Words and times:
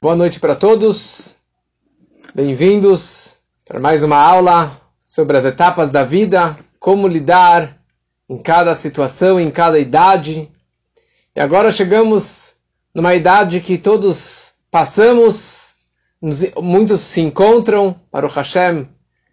Boa 0.00 0.14
noite 0.14 0.38
para 0.38 0.54
todos. 0.54 1.34
Bem-vindos 2.32 3.34
para 3.66 3.80
mais 3.80 4.04
uma 4.04 4.16
aula 4.16 4.70
sobre 5.04 5.36
as 5.36 5.44
etapas 5.44 5.90
da 5.90 6.04
vida, 6.04 6.56
como 6.78 7.08
lidar 7.08 7.76
em 8.28 8.38
cada 8.38 8.76
situação, 8.76 9.40
em 9.40 9.50
cada 9.50 9.76
idade. 9.76 10.48
E 11.34 11.40
agora 11.40 11.72
chegamos 11.72 12.54
numa 12.94 13.16
idade 13.16 13.60
que 13.60 13.76
todos 13.76 14.52
passamos, 14.70 15.74
muitos 16.62 17.00
se 17.00 17.20
encontram, 17.20 17.96
para 18.08 18.24
o 18.24 18.30
Hashem, 18.30 18.86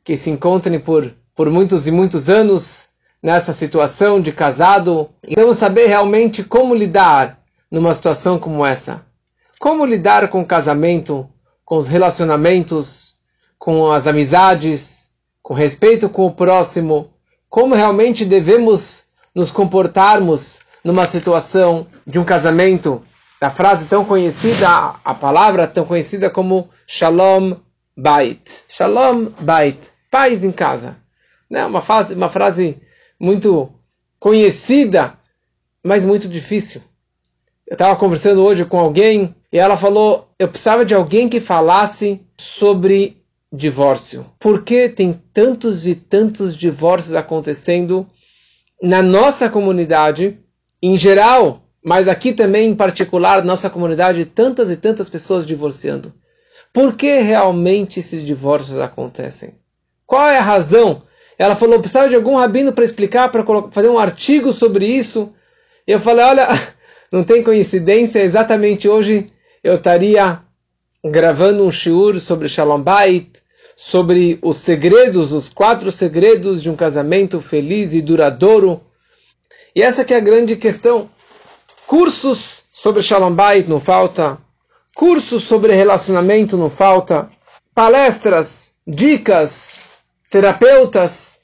que 0.04 0.18
se 0.18 0.32
encontrem 0.32 0.80
por, 0.80 1.14
por 1.36 1.48
muitos 1.48 1.86
e 1.86 1.92
muitos 1.92 2.28
anos 2.28 2.90
nessa 3.22 3.54
situação 3.54 4.20
de 4.20 4.32
casado. 4.32 5.12
E 5.28 5.36
vamos 5.36 5.60
saber 5.60 5.86
realmente 5.86 6.44
como 6.44 6.74
lidar 6.74 7.40
numa 7.70 7.94
situação 7.94 8.40
como 8.40 8.66
essa. 8.66 9.06
Como 9.60 9.86
lidar 9.86 10.28
com 10.30 10.42
o 10.42 10.46
casamento, 10.46 11.30
com 11.64 11.78
os 11.78 11.88
relacionamentos, 11.88 13.16
com 13.58 13.92
as 13.92 14.06
amizades, 14.06 15.10
com 15.42 15.54
respeito 15.54 16.10
com 16.10 16.26
o 16.26 16.32
próximo, 16.32 17.14
como 17.50 17.76
realmente 17.76 18.26
devemos 18.26 19.06
nos 19.34 19.52
comportarmos 19.52 20.60
numa 20.84 21.06
situação 21.06 21.88
de 22.06 22.20
um 22.20 22.24
casamento. 22.24 23.02
A 23.42 23.50
frase 23.50 23.88
tão 23.88 24.06
conhecida, 24.06 24.68
a 25.04 25.14
palavra 25.14 25.68
tão 25.68 25.86
conhecida 25.86 26.30
como 26.30 26.70
Shalom 26.88 27.58
Bait. 27.96 28.64
Shalom 28.68 29.30
Bait. 29.40 29.80
Paz 30.12 30.44
em 30.44 30.52
casa. 30.52 30.98
Né? 31.50 31.66
Uma, 31.66 31.82
frase, 31.82 32.14
uma 32.14 32.30
frase 32.30 32.82
muito 33.20 33.72
conhecida, 34.20 35.14
mas 35.84 36.06
muito 36.06 36.28
difícil. 36.28 36.82
Eu 37.68 37.74
estava 37.74 37.96
conversando 37.96 38.44
hoje 38.44 38.66
com 38.66 38.80
alguém 38.80 39.36
e 39.56 39.58
ela 39.58 39.78
falou: 39.78 40.28
eu 40.38 40.50
precisava 40.50 40.84
de 40.84 40.94
alguém 40.94 41.30
que 41.30 41.40
falasse 41.40 42.20
sobre 42.38 43.24
divórcio. 43.50 44.26
Por 44.38 44.64
que 44.66 44.90
tem 44.90 45.14
tantos 45.34 45.88
e 45.88 45.96
tantos 45.96 46.58
divórcios 46.58 47.16
acontecendo 47.16 48.06
na 48.84 49.02
nossa 49.02 49.50
comunidade, 49.50 50.38
em 50.84 50.98
geral, 50.98 51.62
mas 51.82 52.10
aqui 52.10 52.34
também 52.34 52.70
em 52.70 52.76
particular, 52.76 53.46
nossa 53.46 53.70
comunidade, 53.70 54.26
tantas 54.26 54.70
e 54.70 54.76
tantas 54.76 55.08
pessoas 55.08 55.46
divorciando? 55.46 56.14
Por 56.74 56.98
que 56.98 57.22
realmente 57.22 58.02
esses 58.02 58.26
divórcios 58.26 58.78
acontecem? 58.78 59.56
Qual 60.06 60.28
é 60.28 60.38
a 60.38 60.44
razão? 60.44 61.04
Ela 61.40 61.56
falou: 61.56 61.80
precisava 61.80 62.10
de 62.10 62.16
algum 62.16 62.36
rabino 62.36 62.74
para 62.74 62.84
explicar, 62.84 63.32
para 63.32 63.46
fazer 63.72 63.88
um 63.88 64.00
artigo 64.00 64.52
sobre 64.52 64.86
isso. 64.86 65.34
E 65.88 65.94
eu 65.94 66.00
falei: 66.02 66.26
olha 66.26 66.46
não 67.10 67.24
tem 67.24 67.42
coincidência, 67.42 68.20
exatamente 68.20 68.90
hoje 68.90 69.32
eu 69.66 69.74
estaria 69.74 70.44
gravando 71.04 71.66
um 71.66 71.72
shiur 71.72 72.20
sobre 72.20 72.48
Shalom 72.48 72.80
Bait, 72.80 73.32
sobre 73.76 74.38
os 74.44 74.58
segredos, 74.58 75.32
os 75.32 75.50
quatro 75.50 75.92
segredos 75.92 76.62
de 76.62 76.70
um 76.70 76.76
casamento 76.76 77.42
feliz 77.42 77.96
e 77.96 78.00
duradouro. 78.00 78.80
E 79.76 79.82
essa 79.82 80.06
que 80.06 80.14
é 80.14 80.18
a 80.18 80.20
grande 80.20 80.56
questão. 80.56 81.10
Cursos 81.88 82.62
sobre 82.72 83.02
Shalom 83.02 83.34
Bait 83.34 83.68
não 83.68 83.80
falta, 83.80 84.38
cursos 84.94 85.46
sobre 85.46 85.74
relacionamento 85.74 86.56
não 86.56 86.70
falta, 86.70 87.28
palestras, 87.74 88.72
dicas, 88.86 89.80
terapeutas. 90.30 91.40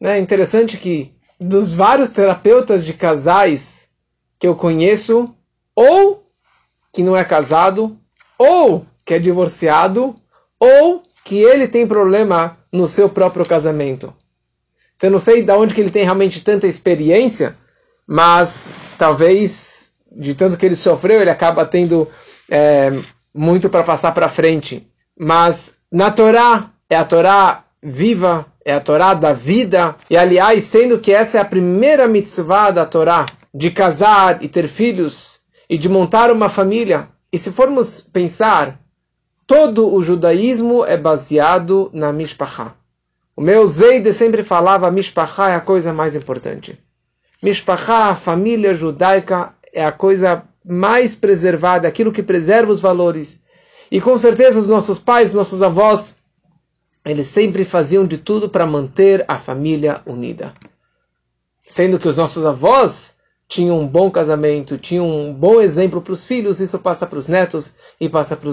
É 0.00 0.18
interessante 0.18 0.78
que 0.78 1.14
dos 1.38 1.74
vários 1.74 2.08
terapeutas 2.08 2.86
de 2.86 2.94
casais 2.94 3.90
que 4.38 4.46
eu 4.46 4.56
conheço, 4.56 5.34
ou 5.76 6.29
que 6.92 7.02
não 7.02 7.16
é 7.16 7.24
casado, 7.24 7.96
ou 8.38 8.86
que 9.04 9.14
é 9.14 9.18
divorciado, 9.18 10.14
ou 10.58 11.02
que 11.24 11.38
ele 11.38 11.68
tem 11.68 11.86
problema 11.86 12.58
no 12.72 12.88
seu 12.88 13.08
próprio 13.08 13.46
casamento. 13.46 14.14
Então 14.96 15.08
eu 15.08 15.12
não 15.12 15.18
sei 15.18 15.42
de 15.42 15.52
onde 15.52 15.74
que 15.74 15.80
ele 15.80 15.90
tem 15.90 16.04
realmente 16.04 16.42
tanta 16.42 16.66
experiência, 16.66 17.56
mas 18.06 18.68
talvez 18.98 19.92
de 20.12 20.34
tanto 20.34 20.56
que 20.56 20.66
ele 20.66 20.76
sofreu, 20.76 21.20
ele 21.20 21.30
acaba 21.30 21.64
tendo 21.64 22.08
é, 22.50 22.92
muito 23.32 23.70
para 23.70 23.82
passar 23.82 24.12
para 24.12 24.28
frente. 24.28 24.86
Mas 25.18 25.78
na 25.90 26.10
Torá, 26.10 26.70
é 26.88 26.96
a 26.96 27.04
Torá 27.04 27.64
viva, 27.82 28.46
é 28.64 28.74
a 28.74 28.80
Torá 28.80 29.14
da 29.14 29.32
vida, 29.32 29.96
e 30.08 30.16
aliás, 30.16 30.64
sendo 30.64 30.98
que 30.98 31.12
essa 31.12 31.38
é 31.38 31.40
a 31.40 31.44
primeira 31.44 32.08
mitzvah 32.08 32.70
da 32.70 32.84
Torá, 32.84 33.26
de 33.54 33.70
casar 33.70 34.42
e 34.42 34.48
ter 34.48 34.68
filhos 34.68 35.39
e 35.70 35.78
de 35.78 35.88
montar 35.88 36.32
uma 36.32 36.48
família. 36.48 37.08
E 37.32 37.38
se 37.38 37.52
formos 37.52 38.00
pensar, 38.00 38.80
todo 39.46 39.94
o 39.94 40.02
judaísmo 40.02 40.84
é 40.84 40.96
baseado 40.96 41.88
na 41.94 42.12
Mishpachá. 42.12 42.74
O 43.36 43.40
meu 43.40 43.64
Zeide 43.68 44.12
sempre 44.12 44.42
falava 44.42 44.90
Mishpachá 44.90 45.50
é 45.50 45.54
a 45.54 45.60
coisa 45.60 45.92
mais 45.92 46.16
importante. 46.16 46.76
Mishpachá, 47.40 48.06
a 48.06 48.16
família 48.16 48.74
judaica, 48.74 49.54
é 49.72 49.84
a 49.84 49.92
coisa 49.92 50.42
mais 50.66 51.14
preservada, 51.14 51.86
aquilo 51.86 52.12
que 52.12 52.22
preserva 52.22 52.72
os 52.72 52.80
valores. 52.80 53.44
E 53.92 54.00
com 54.00 54.18
certeza 54.18 54.58
os 54.58 54.66
nossos 54.66 54.98
pais, 54.98 55.32
nossos 55.32 55.62
avós, 55.62 56.16
eles 57.04 57.28
sempre 57.28 57.64
faziam 57.64 58.04
de 58.04 58.18
tudo 58.18 58.50
para 58.50 58.66
manter 58.66 59.24
a 59.28 59.38
família 59.38 60.02
unida. 60.04 60.52
Sendo 61.64 61.96
que 61.96 62.08
os 62.08 62.16
nossos 62.16 62.44
avós 62.44 63.19
tinha 63.50 63.74
um 63.74 63.84
bom 63.84 64.08
casamento, 64.12 64.78
tinha 64.78 65.02
um 65.02 65.34
bom 65.34 65.60
exemplo 65.60 66.00
para 66.00 66.12
os 66.12 66.24
filhos, 66.24 66.60
isso 66.60 66.78
passa 66.78 67.04
para 67.04 67.18
os 67.18 67.26
netos 67.26 67.74
e 68.00 68.08
passa 68.08 68.36
para 68.36 68.48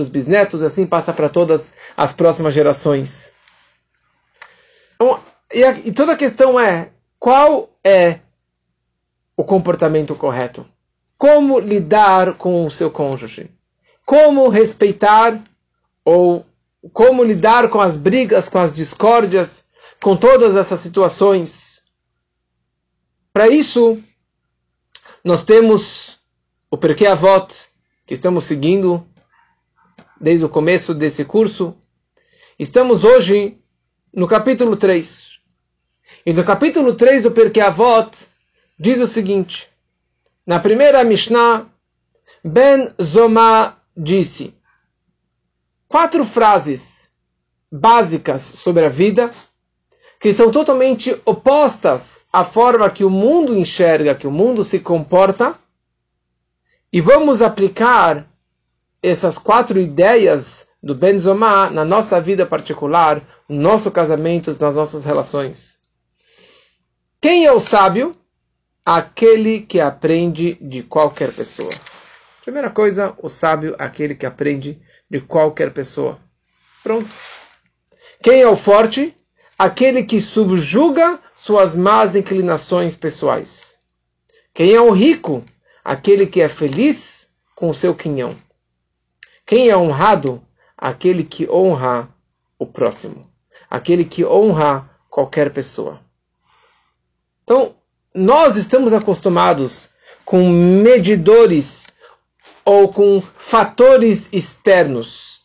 os 0.00 0.08
bisnetos, 0.10 0.60
e 0.60 0.66
assim 0.66 0.86
passa 0.86 1.14
para 1.14 1.30
todas 1.30 1.72
as 1.96 2.12
próximas 2.12 2.52
gerações. 2.52 3.32
Então, 4.96 5.18
e, 5.50 5.64
a, 5.64 5.70
e 5.78 5.90
toda 5.92 6.12
a 6.12 6.16
questão 6.16 6.60
é 6.60 6.90
qual 7.18 7.70
é 7.82 8.20
o 9.34 9.42
comportamento 9.42 10.14
correto? 10.14 10.66
Como 11.16 11.58
lidar 11.58 12.34
com 12.34 12.66
o 12.66 12.70
seu 12.70 12.90
cônjuge? 12.90 13.50
Como 14.04 14.50
respeitar 14.50 15.42
ou 16.04 16.44
como 16.92 17.24
lidar 17.24 17.70
com 17.70 17.80
as 17.80 17.96
brigas, 17.96 18.46
com 18.50 18.58
as 18.58 18.76
discórdias, 18.76 19.64
com 20.02 20.14
todas 20.14 20.54
essas 20.54 20.80
situações? 20.80 21.80
Para 23.32 23.48
isso, 23.48 24.04
nós 25.24 25.42
temos 25.42 26.20
o 26.70 26.76
Perkei 26.76 27.06
Avot, 27.06 27.48
que 28.06 28.12
estamos 28.12 28.44
seguindo 28.44 29.06
desde 30.20 30.44
o 30.44 30.50
começo 30.50 30.94
desse 30.94 31.24
curso. 31.24 31.74
Estamos 32.58 33.04
hoje 33.04 33.58
no 34.12 34.28
capítulo 34.28 34.76
3. 34.76 35.40
E 36.26 36.32
no 36.34 36.44
capítulo 36.44 36.94
3 36.94 37.22
do 37.22 37.30
Perkei 37.30 37.62
Avot 37.62 38.10
diz 38.78 39.00
o 39.00 39.06
seguinte: 39.06 39.66
Na 40.46 40.60
primeira 40.60 41.02
Mishnah, 41.02 41.66
Ben 42.44 42.92
Zoma 43.02 43.78
disse 43.96 44.54
quatro 45.88 46.26
frases 46.26 47.10
básicas 47.72 48.42
sobre 48.42 48.84
a 48.84 48.90
vida 48.90 49.30
que 50.24 50.32
são 50.32 50.50
totalmente 50.50 51.14
opostas 51.26 52.26
à 52.32 52.46
forma 52.46 52.88
que 52.88 53.04
o 53.04 53.10
mundo 53.10 53.54
enxerga, 53.54 54.14
que 54.14 54.26
o 54.26 54.30
mundo 54.30 54.64
se 54.64 54.80
comporta, 54.80 55.54
e 56.90 56.98
vamos 56.98 57.42
aplicar 57.42 58.26
essas 59.02 59.36
quatro 59.36 59.78
ideias 59.78 60.70
do 60.82 60.94
Benzomá 60.94 61.68
na 61.68 61.84
nossa 61.84 62.18
vida 62.22 62.46
particular, 62.46 63.20
no 63.46 63.60
nosso 63.60 63.90
casamento, 63.90 64.56
nas 64.58 64.76
nossas 64.76 65.04
relações. 65.04 65.78
Quem 67.20 67.44
é 67.44 67.52
o 67.52 67.60
sábio? 67.60 68.16
Aquele 68.82 69.60
que 69.60 69.78
aprende 69.78 70.54
de 70.54 70.82
qualquer 70.82 71.34
pessoa. 71.34 71.72
Primeira 72.42 72.70
coisa, 72.70 73.12
o 73.18 73.28
sábio, 73.28 73.76
aquele 73.78 74.14
que 74.14 74.24
aprende 74.24 74.80
de 75.10 75.20
qualquer 75.20 75.74
pessoa. 75.74 76.18
Pronto. 76.82 77.10
Quem 78.22 78.40
é 78.40 78.48
o 78.48 78.56
forte? 78.56 79.14
Aquele 79.58 80.04
que 80.04 80.20
subjuga 80.20 81.18
suas 81.36 81.76
más 81.76 82.16
inclinações 82.16 82.96
pessoais. 82.96 83.76
Quem 84.52 84.72
é 84.72 84.80
o 84.80 84.90
rico? 84.90 85.44
Aquele 85.84 86.26
que 86.26 86.40
é 86.40 86.48
feliz 86.48 87.28
com 87.54 87.70
o 87.70 87.74
seu 87.74 87.94
quinhão. 87.94 88.36
Quem 89.46 89.68
é 89.68 89.76
honrado? 89.76 90.42
Aquele 90.76 91.24
que 91.24 91.48
honra 91.50 92.08
o 92.58 92.66
próximo. 92.66 93.30
Aquele 93.68 94.04
que 94.04 94.24
honra 94.24 94.88
qualquer 95.10 95.52
pessoa. 95.52 96.00
Então, 97.42 97.74
nós 98.14 98.56
estamos 98.56 98.94
acostumados 98.94 99.90
com 100.24 100.48
medidores 100.48 101.86
ou 102.64 102.88
com 102.88 103.20
fatores 103.20 104.32
externos. 104.32 105.44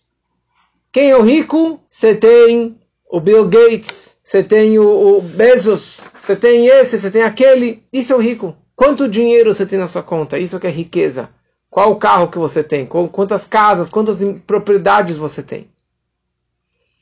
Quem 0.92 1.12
é 1.12 1.18
o 1.18 1.22
rico? 1.22 1.80
Você 1.90 2.16
tem 2.16 2.79
o 3.10 3.20
Bill 3.20 3.46
Gates, 3.46 4.20
você 4.24 4.44
tem 4.44 4.78
o, 4.78 5.18
o 5.18 5.22
Bezos, 5.22 6.00
você 6.16 6.36
tem 6.36 6.68
esse, 6.68 7.00
você 7.00 7.10
tem 7.10 7.24
aquele. 7.24 7.84
Isso 7.92 8.14
é 8.14 8.16
o 8.16 8.20
rico. 8.20 8.56
Quanto 8.76 9.10
dinheiro 9.10 9.54
você 9.54 9.66
tem 9.66 9.80
na 9.80 9.88
sua 9.88 10.04
conta? 10.04 10.38
Isso 10.38 10.60
que 10.60 10.68
é 10.68 10.70
riqueza. 10.70 11.30
Qual 11.72 11.92
o 11.92 11.98
carro 11.98 12.30
que 12.30 12.38
você 12.38 12.64
tem? 12.64 12.86
Quantas 12.86 13.46
casas, 13.46 13.90
quantas 13.90 14.20
propriedades 14.46 15.18
você 15.18 15.42
tem? 15.42 15.68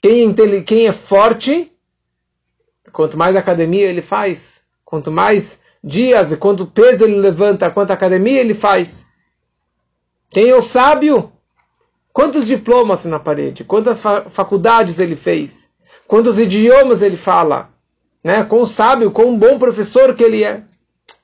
Quem 0.01 0.30
é, 0.30 0.62
quem 0.62 0.88
é 0.88 0.92
forte, 0.94 1.71
quanto 2.94 3.18
mais 3.18 3.36
academia 3.36 3.88
ele 3.88 4.01
faz, 4.01 4.62
quanto 4.86 5.12
mais 5.12 5.60
dias 5.83 6.31
e 6.31 6.38
quanto 6.38 6.65
peso 6.65 7.03
ele 7.03 7.15
levanta, 7.15 7.69
quanta 7.69 7.94
academia 7.94 8.39
ele 8.39 8.53
faz. 8.53 9.06
Quem 10.30 10.50
é 10.50 10.56
o 10.56 10.62
sábio? 10.62 11.31
Quantos 12.13 12.48
diplomas 12.48 13.06
na 13.06 13.19
parede? 13.19 13.63
Quantas 13.63 14.01
faculdades 14.01 14.98
ele 15.00 15.15
fez? 15.15 15.66
Quantos 16.07 16.39
idiomas 16.39 17.01
ele 17.01 17.18
fala? 17.18 17.69
Né? 18.24 18.44
Quão 18.44 18.65
sábio, 18.65 19.12
quão 19.12 19.38
bom 19.38 19.59
professor 19.59 20.13
que 20.15 20.24
ele 20.24 20.44
é. 20.44 20.63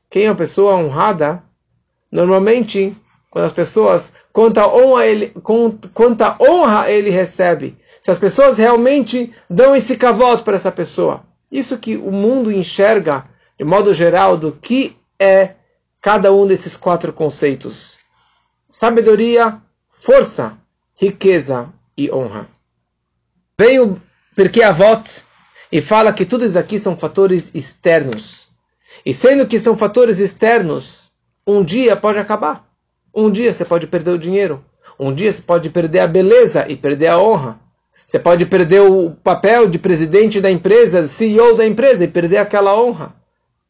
Quem 0.10 0.26
é 0.26 0.30
a 0.30 0.36
pessoa 0.36 0.76
honrada? 0.76 1.42
Normalmente, 2.12 2.96
quando 3.32 3.46
as 3.46 3.54
pessoas, 3.54 4.14
quanta 4.32 4.68
honra 4.68 5.08
ele, 5.08 5.34
quanta 5.94 6.36
honra 6.40 6.92
ele 6.92 7.10
recebe. 7.10 7.78
Se 8.02 8.12
as 8.12 8.20
pessoas 8.20 8.58
realmente 8.58 9.34
dão 9.50 9.76
esse 9.76 9.98
cavoto 9.98 10.44
para 10.44 10.56
essa 10.56 10.72
pessoa. 10.72 11.24
Isso 11.52 11.78
que 11.78 11.96
o 11.96 12.12
mundo 12.12 12.52
enxerga, 12.52 13.26
de 13.58 13.64
modo 13.64 13.94
geral, 13.94 14.38
do 14.38 14.52
que 14.52 14.96
é 15.18 15.56
cada 16.02 16.34
um 16.34 16.46
desses 16.46 16.76
quatro 16.76 17.14
conceitos 17.14 18.04
sabedoria, 18.74 19.62
força, 20.02 20.58
riqueza 20.96 21.72
e 21.96 22.12
honra. 22.12 22.48
Veio 23.56 24.02
porque 24.36 24.62
Avot 24.62 25.24
e 25.72 25.82
fala 25.82 26.14
que 26.14 26.26
tudo 26.26 26.46
isso 26.46 26.58
aqui 26.58 26.80
são 26.80 26.96
fatores 26.96 27.52
externos. 27.54 28.48
E 29.06 29.14
sendo 29.14 29.48
que 29.48 29.60
são 29.60 29.76
fatores 29.76 30.20
externos, 30.20 31.12
um 31.46 31.64
dia 31.64 31.96
pode 31.96 32.20
acabar. 32.20 32.68
Um 33.14 33.30
dia 33.32 33.52
você 33.52 33.66
pode 33.66 33.88
perder 33.88 34.12
o 34.12 34.20
dinheiro. 34.20 34.64
Um 35.00 35.14
dia 35.14 35.32
você 35.32 35.42
pode 35.42 35.70
perder 35.70 36.00
a 36.00 36.08
beleza 36.08 36.66
e 36.70 36.76
perder 36.76 37.08
a 37.08 37.20
honra. 37.20 37.60
Você 38.06 38.20
pode 38.20 38.46
perder 38.46 38.82
o 38.82 39.12
papel 39.24 39.68
de 39.68 39.80
presidente 39.80 40.40
da 40.40 40.52
empresa, 40.52 41.08
CEO 41.08 41.56
da 41.56 41.66
empresa 41.66 42.04
e 42.04 42.08
perder 42.08 42.38
aquela 42.38 42.80
honra. 42.80 43.14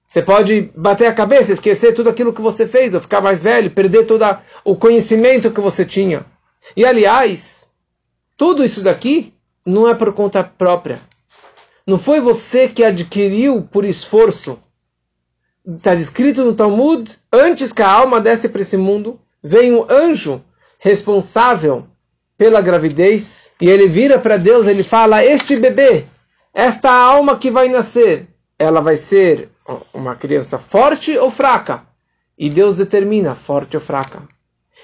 Você 0.07 0.21
pode 0.21 0.69
bater 0.75 1.07
a 1.07 1.13
cabeça, 1.13 1.53
esquecer 1.53 1.93
tudo 1.93 2.09
aquilo 2.09 2.33
que 2.33 2.41
você 2.41 2.67
fez, 2.67 2.93
ou 2.93 3.01
ficar 3.01 3.21
mais 3.21 3.41
velho, 3.41 3.71
perder 3.71 4.05
todo 4.05 4.23
o 4.63 4.75
conhecimento 4.75 5.49
que 5.49 5.61
você 5.61 5.83
tinha. 5.85 6.25
E 6.77 6.85
aliás, 6.85 7.67
tudo 8.37 8.63
isso 8.63 8.83
daqui 8.83 9.32
não 9.65 9.87
é 9.87 9.93
por 9.93 10.13
conta 10.13 10.43
própria. 10.43 10.99
Não 11.85 11.97
foi 11.97 12.19
você 12.19 12.67
que 12.67 12.83
adquiriu 12.83 13.61
por 13.61 13.83
esforço. 13.83 14.59
Está 15.65 15.95
descrito 15.95 16.43
no 16.43 16.53
Talmud, 16.53 17.11
antes 17.31 17.71
que 17.71 17.81
a 17.81 17.89
alma 17.89 18.19
desce 18.19 18.49
para 18.49 18.61
esse 18.61 18.77
mundo, 18.77 19.19
vem 19.41 19.73
um 19.73 19.85
anjo 19.89 20.43
responsável 20.79 21.85
pela 22.37 22.61
gravidez, 22.61 23.51
e 23.61 23.69
ele 23.69 23.87
vira 23.87 24.19
para 24.19 24.37
Deus, 24.37 24.67
ele 24.67 24.83
fala: 24.83 25.23
Este 25.23 25.55
bebê, 25.55 26.05
esta 26.53 26.91
alma 26.91 27.37
que 27.37 27.49
vai 27.49 27.69
nascer, 27.69 28.27
ela 28.59 28.81
vai 28.81 28.97
ser 28.97 29.49
uma 29.93 30.15
criança 30.15 30.57
forte 30.57 31.17
ou 31.17 31.31
fraca. 31.31 31.83
E 32.37 32.49
Deus 32.49 32.77
determina 32.77 33.35
forte 33.35 33.77
ou 33.77 33.81
fraca. 33.81 34.23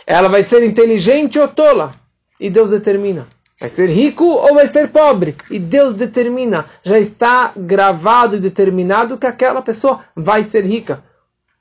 Ela 0.06 0.30
vai 0.30 0.44
ser 0.44 0.64
inteligente 0.64 1.40
ou 1.40 1.48
tola. 1.48 1.92
E 2.40 2.50
Deus 2.50 2.72
determina. 2.72 3.28
Vai 3.60 3.68
ser 3.68 3.88
rico 3.90 4.24
ou 4.24 4.54
vai 4.54 4.68
ser 4.68 4.90
pobre. 4.90 5.36
E 5.50 5.60
Deus 5.60 5.94
determina. 5.94 6.66
Já 6.84 7.00
está 7.00 7.52
gravado 7.56 8.36
e 8.36 8.40
determinado 8.40 9.18
que 9.18 9.28
aquela 9.28 9.62
pessoa 9.62 10.04
vai 10.16 10.44
ser 10.44 10.66
rica. 10.66 11.04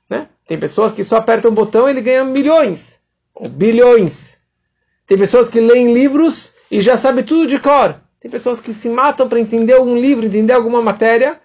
Né? 0.09 0.27
Tem 0.47 0.57
pessoas 0.57 0.93
que 0.93 1.03
só 1.03 1.17
apertam 1.17 1.51
um 1.51 1.55
botão 1.55 1.87
e 1.87 1.91
ele 1.91 2.01
ganha 2.01 2.23
milhões. 2.23 3.01
Ou 3.35 3.49
bilhões. 3.49 4.39
Tem 5.05 5.17
pessoas 5.17 5.49
que 5.49 5.59
leem 5.59 5.93
livros 5.93 6.53
e 6.71 6.81
já 6.81 6.97
sabe 6.97 7.23
tudo 7.23 7.47
de 7.47 7.59
cor. 7.59 7.95
Tem 8.21 8.29
pessoas 8.29 8.59
que 8.59 8.73
se 8.73 8.89
matam 8.89 9.27
para 9.27 9.39
entender 9.39 9.73
algum 9.73 9.95
livro, 9.95 10.25
entender 10.25 10.53
alguma 10.53 10.81
matéria 10.81 11.39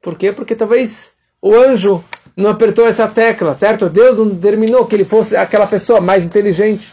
por 0.00 0.16
quê? 0.16 0.32
Porque 0.32 0.54
talvez 0.54 1.12
o 1.42 1.54
anjo 1.54 2.02
não 2.36 2.50
apertou 2.50 2.86
essa 2.86 3.06
tecla, 3.06 3.54
certo? 3.54 3.88
Deus 3.88 4.18
não 4.18 4.28
determinou 4.28 4.86
que 4.86 4.96
ele 4.96 5.04
fosse 5.04 5.36
aquela 5.36 5.66
pessoa 5.66 6.00
mais 6.00 6.24
inteligente. 6.24 6.92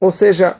Ou 0.00 0.10
seja, 0.10 0.56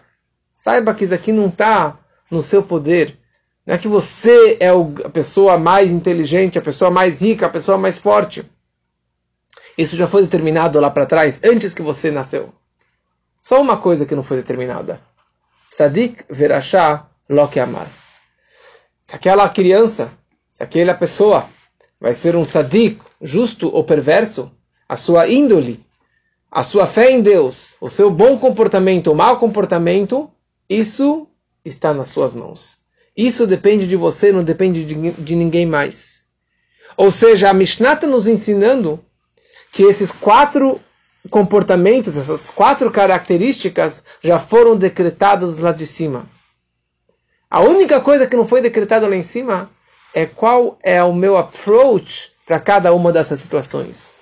saiba 0.62 0.94
que 0.94 1.04
isso 1.04 1.14
aqui 1.14 1.32
não 1.32 1.48
está 1.48 1.98
no 2.30 2.40
seu 2.40 2.62
poder. 2.62 3.18
Não 3.66 3.74
é 3.74 3.78
que 3.78 3.88
você 3.88 4.56
é 4.60 4.68
a 4.68 5.08
pessoa 5.08 5.58
mais 5.58 5.90
inteligente, 5.90 6.56
a 6.56 6.62
pessoa 6.62 6.88
mais 6.88 7.20
rica, 7.20 7.46
a 7.46 7.48
pessoa 7.50 7.76
mais 7.76 7.98
forte. 7.98 8.48
Isso 9.76 9.96
já 9.96 10.06
foi 10.06 10.22
determinado 10.22 10.78
lá 10.78 10.88
para 10.88 11.04
trás, 11.04 11.40
antes 11.42 11.74
que 11.74 11.82
você 11.82 12.12
nasceu. 12.12 12.52
Só 13.42 13.60
uma 13.60 13.76
coisa 13.76 14.06
que 14.06 14.14
não 14.14 14.22
foi 14.22 14.36
determinada. 14.36 15.00
Sadik 15.68 16.24
verachá 16.30 17.06
lo 17.28 17.42
amar. 17.60 17.88
Se 19.00 19.16
aquela 19.16 19.48
criança 19.48 20.12
se 20.52 20.62
aquela 20.62 20.94
pessoa 20.94 21.48
vai 22.00 22.14
ser 22.14 22.36
um 22.36 22.44
tzadik, 22.44 23.00
justo 23.20 23.74
ou 23.74 23.82
perverso, 23.82 24.52
a 24.88 24.96
sua 24.96 25.26
índole, 25.26 25.84
a 26.50 26.62
sua 26.62 26.86
fé 26.86 27.10
em 27.10 27.20
Deus, 27.20 27.74
o 27.80 27.88
seu 27.88 28.10
bom 28.10 28.38
comportamento 28.38 29.08
ou 29.08 29.16
mau 29.16 29.40
comportamento, 29.40 30.30
isso 30.78 31.26
está 31.64 31.92
nas 31.92 32.08
suas 32.08 32.32
mãos. 32.32 32.78
Isso 33.16 33.46
depende 33.46 33.86
de 33.86 33.96
você, 33.96 34.32
não 34.32 34.42
depende 34.42 34.84
de, 34.84 35.10
de 35.12 35.36
ninguém 35.36 35.66
mais. 35.66 36.22
Ou 36.96 37.10
seja, 37.10 37.50
a 37.50 37.54
Mishnah 37.54 37.94
está 37.94 38.06
nos 38.06 38.26
ensinando 38.26 39.02
que 39.70 39.82
esses 39.82 40.10
quatro 40.10 40.80
comportamentos, 41.30 42.16
essas 42.16 42.50
quatro 42.50 42.90
características 42.90 44.02
já 44.22 44.38
foram 44.38 44.76
decretadas 44.76 45.58
lá 45.58 45.72
de 45.72 45.86
cima. 45.86 46.26
A 47.50 47.60
única 47.60 48.00
coisa 48.00 48.26
que 48.26 48.36
não 48.36 48.46
foi 48.46 48.60
decretada 48.60 49.06
lá 49.06 49.14
em 49.14 49.22
cima 49.22 49.70
é 50.14 50.26
qual 50.26 50.78
é 50.82 51.02
o 51.02 51.14
meu 51.14 51.36
approach 51.36 52.32
para 52.46 52.58
cada 52.58 52.92
uma 52.92 53.12
dessas 53.12 53.40
situações. 53.40 54.12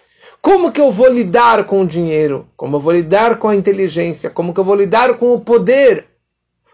Como 0.42 0.72
que 0.72 0.80
eu 0.80 0.90
vou 0.90 1.08
lidar 1.08 1.64
com 1.64 1.82
o 1.82 1.86
dinheiro? 1.86 2.48
Como 2.56 2.76
eu 2.76 2.80
vou 2.80 2.92
lidar 2.92 3.38
com 3.38 3.48
a 3.48 3.56
inteligência? 3.56 4.30
Como 4.30 4.54
que 4.54 4.60
eu 4.60 4.64
vou 4.64 4.74
lidar 4.74 5.14
com 5.14 5.34
o 5.34 5.40
poder? 5.40 6.06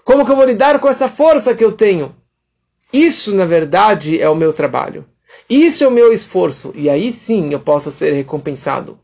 Como 0.06 0.24
que 0.24 0.30
eu 0.30 0.36
vou 0.36 0.44
lidar 0.44 0.78
com 0.78 0.88
essa 0.88 1.08
força 1.08 1.52
que 1.52 1.64
eu 1.64 1.72
tenho? 1.72 2.14
Isso, 2.92 3.34
na 3.34 3.44
verdade, 3.44 4.22
é 4.22 4.28
o 4.28 4.36
meu 4.36 4.52
trabalho. 4.52 5.04
Isso 5.50 5.82
é 5.82 5.88
o 5.88 5.90
meu 5.90 6.12
esforço. 6.12 6.72
E 6.76 6.88
aí 6.88 7.12
sim 7.12 7.52
eu 7.52 7.58
posso 7.58 7.90
ser 7.90 8.12
recompensado. 8.12 9.00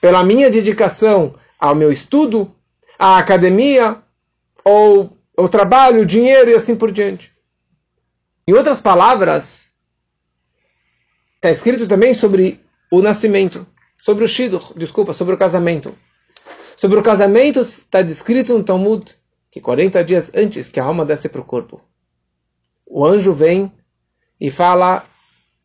Pela 0.00 0.24
minha 0.24 0.50
dedicação 0.50 1.36
ao 1.56 1.76
meu 1.76 1.92
estudo, 1.92 2.52
à 2.98 3.16
academia, 3.16 4.02
ou 4.64 5.16
o 5.38 5.48
trabalho, 5.48 6.02
o 6.02 6.06
dinheiro 6.06 6.50
e 6.50 6.54
assim 6.54 6.74
por 6.74 6.90
diante. 6.90 7.32
Em 8.44 8.52
outras 8.52 8.80
palavras, 8.80 9.72
está 11.36 11.48
escrito 11.48 11.86
também 11.86 12.12
sobre 12.12 12.58
o 12.90 13.00
nascimento, 13.00 13.64
sobre 14.02 14.24
o 14.24 14.28
Shidur, 14.28 14.72
desculpa, 14.76 15.12
sobre 15.12 15.32
o 15.32 15.38
casamento. 15.38 15.96
Sobre 16.76 16.98
o 16.98 17.04
casamento 17.04 17.60
está 17.60 18.02
descrito 18.02 18.52
no 18.52 18.64
Talmud 18.64 19.19
que 19.50 19.60
40 19.60 20.04
dias 20.04 20.32
antes 20.34 20.68
que 20.68 20.78
a 20.78 20.84
alma 20.84 21.04
desce 21.04 21.28
para 21.28 21.40
o 21.40 21.44
corpo, 21.44 21.80
o 22.86 23.04
anjo 23.04 23.32
vem 23.32 23.72
e 24.40 24.50
fala: 24.50 25.04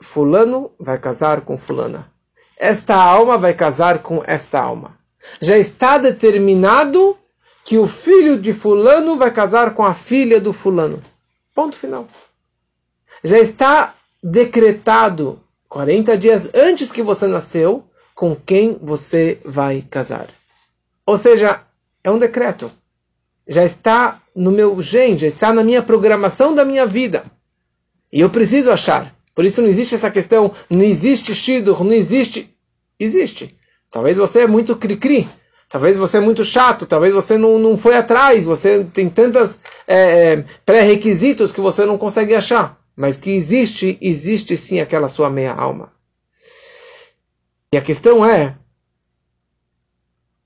Fulano 0.02 0.72
vai 0.80 0.98
casar 0.98 1.42
com 1.42 1.58
Fulana. 1.58 2.12
Esta 2.58 2.96
alma 2.96 3.38
vai 3.38 3.54
casar 3.54 4.00
com 4.00 4.24
esta 4.26 4.62
alma. 4.62 4.98
Já 5.42 5.58
está 5.58 5.98
determinado 5.98 7.18
que 7.64 7.78
o 7.78 7.88
filho 7.88 8.40
de 8.40 8.54
Fulano 8.54 9.18
vai 9.18 9.32
casar 9.32 9.74
com 9.74 9.84
a 9.84 9.94
filha 9.94 10.40
do 10.40 10.54
Fulano. 10.54 11.02
Ponto 11.54 11.76
final 11.76 12.08
já 13.26 13.40
está 13.40 13.96
decretado 14.24 15.42
40 15.68 16.18
dias 16.18 16.52
antes 16.54 16.92
que 16.92 17.02
você 17.02 17.28
nasceu 17.28 17.84
com 18.14 18.36
quem 18.36 18.78
você 18.82 19.40
vai 19.44 19.82
casar. 19.82 20.28
Ou 21.06 21.18
seja, 21.18 21.64
é 22.04 22.12
um 22.12 22.20
decreto. 22.20 22.72
Já 23.48 23.64
está 23.64 24.22
no 24.36 24.52
meu 24.52 24.82
gen, 24.82 25.18
já 25.18 25.28
está 25.28 25.54
na 25.54 25.64
minha 25.64 25.82
programação 25.82 26.54
da 26.54 26.66
minha 26.66 26.86
vida. 26.86 27.24
E 28.12 28.22
eu 28.22 28.30
preciso 28.30 28.72
achar. 28.72 29.14
Por 29.34 29.46
isso 29.46 29.62
não 29.62 29.70
existe 29.70 29.96
essa 29.96 30.10
questão, 30.10 30.54
não 30.70 30.84
existe 30.84 31.36
shidur, 31.36 31.84
não 31.84 31.94
existe. 31.94 32.56
Existe. 33.00 33.58
Talvez 33.92 34.18
você 34.18 34.42
é 34.42 34.48
muito 34.48 34.76
cri-cri. 34.76 35.28
Talvez 35.70 35.98
você 35.98 36.18
é 36.18 36.22
muito 36.22 36.46
chato, 36.46 36.86
talvez 36.86 37.14
você 37.14 37.38
não, 37.38 37.58
não 37.58 37.78
foi 37.78 37.98
atrás, 37.98 38.46
você 38.46 38.86
tem 38.94 39.10
tantos 39.10 39.60
é, 39.88 40.44
pré-requisitos 40.64 41.52
que 41.52 41.60
você 41.60 41.86
não 41.86 41.98
consegue 41.98 42.36
achar 42.36 42.80
mas 42.96 43.18
que 43.18 43.32
existe, 43.32 43.98
existe 44.00 44.58
sim 44.58 44.80
aquela 44.80 45.10
sua 45.10 45.30
meia 45.30 45.54
alma. 45.54 45.92
E 47.74 47.78
a 47.78 47.82
questão 47.82 48.26
é, 48.26 48.58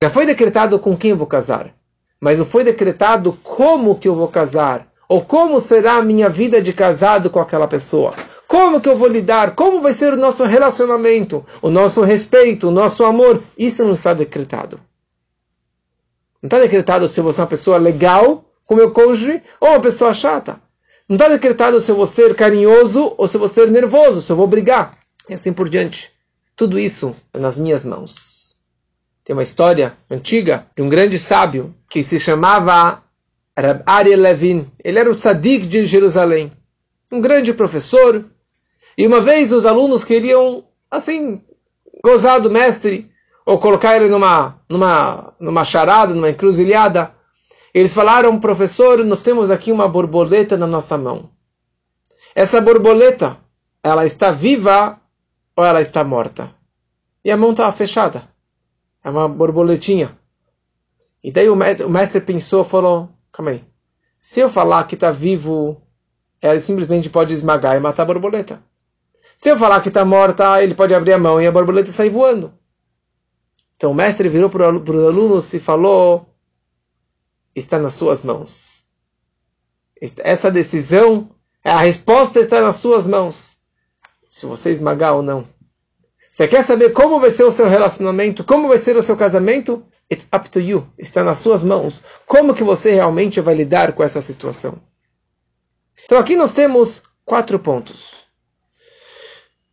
já 0.01 0.09
foi 0.09 0.25
decretado 0.25 0.79
com 0.79 0.97
quem 0.97 1.11
eu 1.11 1.17
vou 1.17 1.27
casar, 1.27 1.75
mas 2.19 2.37
não 2.37 2.45
foi 2.45 2.63
decretado 2.63 3.33
como 3.43 3.97
que 3.97 4.07
eu 4.07 4.15
vou 4.15 4.27
casar, 4.27 4.87
ou 5.07 5.21
como 5.21 5.59
será 5.59 5.93
a 5.93 6.03
minha 6.03 6.29
vida 6.29 6.61
de 6.61 6.73
casado 6.73 7.29
com 7.29 7.39
aquela 7.39 7.67
pessoa. 7.67 8.13
Como 8.47 8.81
que 8.81 8.89
eu 8.89 8.95
vou 8.95 9.07
lidar? 9.07 9.55
Como 9.55 9.81
vai 9.81 9.93
ser 9.93 10.13
o 10.13 10.17
nosso 10.17 10.43
relacionamento? 10.43 11.45
O 11.61 11.69
nosso 11.69 12.01
respeito, 12.01 12.67
o 12.67 12.71
nosso 12.71 13.05
amor? 13.05 13.43
Isso 13.57 13.83
não 13.85 13.93
está 13.93 14.13
decretado. 14.13 14.79
Não 16.41 16.47
está 16.47 16.59
decretado 16.59 17.07
se 17.07 17.21
você 17.21 17.41
é 17.41 17.43
uma 17.43 17.49
pessoa 17.49 17.77
legal 17.77 18.45
com 18.65 18.75
meu 18.75 18.91
cônjuge 18.91 19.41
ou 19.59 19.69
uma 19.69 19.79
pessoa 19.79 20.13
chata. 20.13 20.59
Não 21.07 21.15
está 21.15 21.27
decretado 21.27 21.81
se 21.81 21.91
eu 21.91 21.95
vou 21.95 22.07
ser 22.07 22.35
carinhoso 22.35 23.13
ou 23.17 23.27
se 23.27 23.35
eu 23.35 23.39
vou 23.39 23.47
ser 23.47 23.69
nervoso, 23.69 24.21
se 24.21 24.31
eu 24.31 24.35
vou 24.35 24.47
brigar. 24.47 24.97
E 25.27 25.33
assim 25.33 25.51
por 25.51 25.67
diante. 25.67 26.11
Tudo 26.55 26.79
isso 26.79 27.15
é 27.33 27.39
nas 27.39 27.57
minhas 27.57 27.83
mãos. 27.83 28.38
Tem 29.29 29.35
uma 29.35 29.43
história 29.43 29.95
antiga 30.09 30.65
de 30.75 30.81
um 30.81 30.89
grande 30.89 31.19
sábio 31.19 31.75
que 31.87 32.03
se 32.03 32.19
chamava 32.19 33.03
Rab 33.55 33.83
Ariel 33.85 34.19
Levin. 34.19 34.67
Ele 34.83 34.97
era 34.97 35.11
o 35.11 35.15
tzadik 35.15 35.67
de 35.67 35.85
Jerusalém. 35.85 36.51
Um 37.11 37.21
grande 37.21 37.53
professor. 37.53 38.25
E 38.97 39.05
uma 39.05 39.21
vez 39.21 39.51
os 39.51 39.67
alunos 39.67 40.03
queriam, 40.03 40.63
assim, 40.89 41.43
gozar 42.03 42.41
do 42.41 42.49
mestre 42.49 43.11
ou 43.45 43.59
colocar 43.59 43.95
ele 43.97 44.07
numa, 44.07 44.59
numa, 44.67 45.31
numa 45.39 45.63
charada, 45.63 46.11
numa 46.15 46.31
encruzilhada. 46.31 47.13
Eles 47.71 47.93
falaram, 47.93 48.39
professor, 48.39 49.05
nós 49.05 49.21
temos 49.21 49.51
aqui 49.51 49.71
uma 49.71 49.87
borboleta 49.87 50.57
na 50.57 50.65
nossa 50.65 50.97
mão. 50.97 51.29
Essa 52.33 52.59
borboleta, 52.59 53.37
ela 53.83 54.07
está 54.07 54.31
viva 54.31 54.99
ou 55.55 55.63
ela 55.63 55.81
está 55.81 56.03
morta? 56.03 56.49
E 57.23 57.29
a 57.29 57.37
mão 57.37 57.51
estava 57.51 57.71
fechada. 57.71 58.27
É 59.03 59.09
uma 59.09 59.27
borboletinha. 59.27 60.17
E 61.23 61.31
daí 61.31 61.49
o 61.49 61.55
mestre, 61.55 62.21
pensou, 62.21 62.63
falou, 62.63 63.09
calma 63.31 63.51
aí. 63.51 63.63
Se 64.21 64.39
eu 64.39 64.49
falar 64.49 64.85
que 64.85 64.95
está 64.95 65.11
vivo, 65.11 65.81
ela 66.41 66.59
simplesmente 66.59 67.09
pode 67.09 67.33
esmagar 67.33 67.75
e 67.75 67.79
matar 67.79 68.03
a 68.03 68.05
borboleta. 68.05 68.61
Se 69.37 69.49
eu 69.49 69.57
falar 69.57 69.81
que 69.81 69.87
está 69.87 70.03
morta, 70.03 70.61
ele 70.61 70.75
pode 70.75 70.93
abrir 70.93 71.13
a 71.13 71.17
mão 71.17 71.41
e 71.41 71.47
a 71.47 71.51
borboleta 71.51 71.91
sair 71.91 72.09
voando. 72.09 72.53
Então 73.75 73.91
o 73.91 73.95
mestre 73.95 74.27
virou 74.27 74.49
para 74.49 74.69
os 74.69 75.05
alunos 75.05 75.53
e 75.53 75.59
falou: 75.59 76.27
está 77.55 77.79
nas 77.79 77.95
suas 77.95 78.23
mãos. 78.23 78.85
Essa 80.17 80.51
decisão, 80.51 81.29
a 81.63 81.79
resposta 81.81 82.39
está 82.39 82.61
nas 82.61 82.77
suas 82.77 83.05
mãos. 83.05 83.59
Se 84.29 84.45
você 84.45 84.71
esmagar 84.71 85.15
ou 85.15 85.21
não. 85.21 85.45
Você 86.29 86.47
quer 86.47 86.63
saber 86.63 86.91
como 86.91 87.19
vai 87.19 87.31
ser 87.31 87.43
o 87.43 87.51
seu 87.51 87.67
relacionamento, 87.67 88.43
como 88.43 88.67
vai 88.67 88.77
ser 88.77 88.95
o 88.95 89.03
seu 89.03 89.17
casamento? 89.17 89.83
It's 90.11 90.27
up 90.33 90.49
to 90.49 90.59
you. 90.59 90.87
Está 90.97 91.23
nas 91.23 91.39
suas 91.39 91.63
mãos. 91.63 92.03
Como 92.25 92.53
que 92.53 92.63
você 92.63 92.91
realmente 92.91 93.41
vai 93.41 93.55
lidar 93.55 93.93
com 93.93 94.03
essa 94.03 94.21
situação? 94.21 94.79
Então 96.05 96.17
aqui 96.17 96.35
nós 96.35 96.53
temos 96.53 97.03
quatro 97.25 97.59
pontos. 97.59 98.13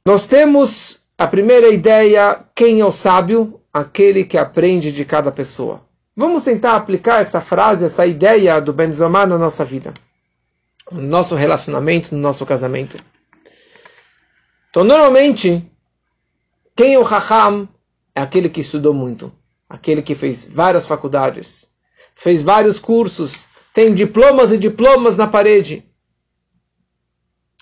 Nós 0.04 0.26
temos 0.26 1.00
a 1.18 1.26
primeira 1.26 1.68
ideia, 1.68 2.44
quem 2.54 2.80
é 2.80 2.84
o 2.84 2.92
sábio? 2.92 3.60
Aquele 3.72 4.24
que 4.24 4.38
aprende 4.38 4.92
de 4.92 5.04
cada 5.04 5.32
pessoa. 5.32 5.82
Vamos 6.14 6.44
tentar 6.44 6.76
aplicar 6.76 7.20
essa 7.20 7.40
frase, 7.40 7.84
essa 7.84 8.06
ideia 8.06 8.60
do 8.60 8.72
Benzomar 8.72 9.26
na 9.26 9.36
nossa 9.36 9.64
vida, 9.64 9.92
no 10.90 11.02
nosso 11.02 11.34
relacionamento, 11.34 12.14
no 12.14 12.20
nosso 12.20 12.46
casamento. 12.46 12.96
Então, 14.70 14.84
normalmente, 14.84 15.70
quem 16.76 16.94
é 16.94 16.98
o 16.98 17.02
Raham 17.02 17.68
é 18.14 18.20
aquele 18.20 18.48
que 18.48 18.60
estudou 18.60 18.94
muito, 18.94 19.32
aquele 19.68 20.02
que 20.02 20.14
fez 20.14 20.48
várias 20.48 20.86
faculdades, 20.86 21.70
fez 22.14 22.42
vários 22.42 22.78
cursos, 22.78 23.46
tem 23.74 23.94
diplomas 23.94 24.52
e 24.52 24.58
diplomas 24.58 25.16
na 25.16 25.26
parede. 25.26 25.84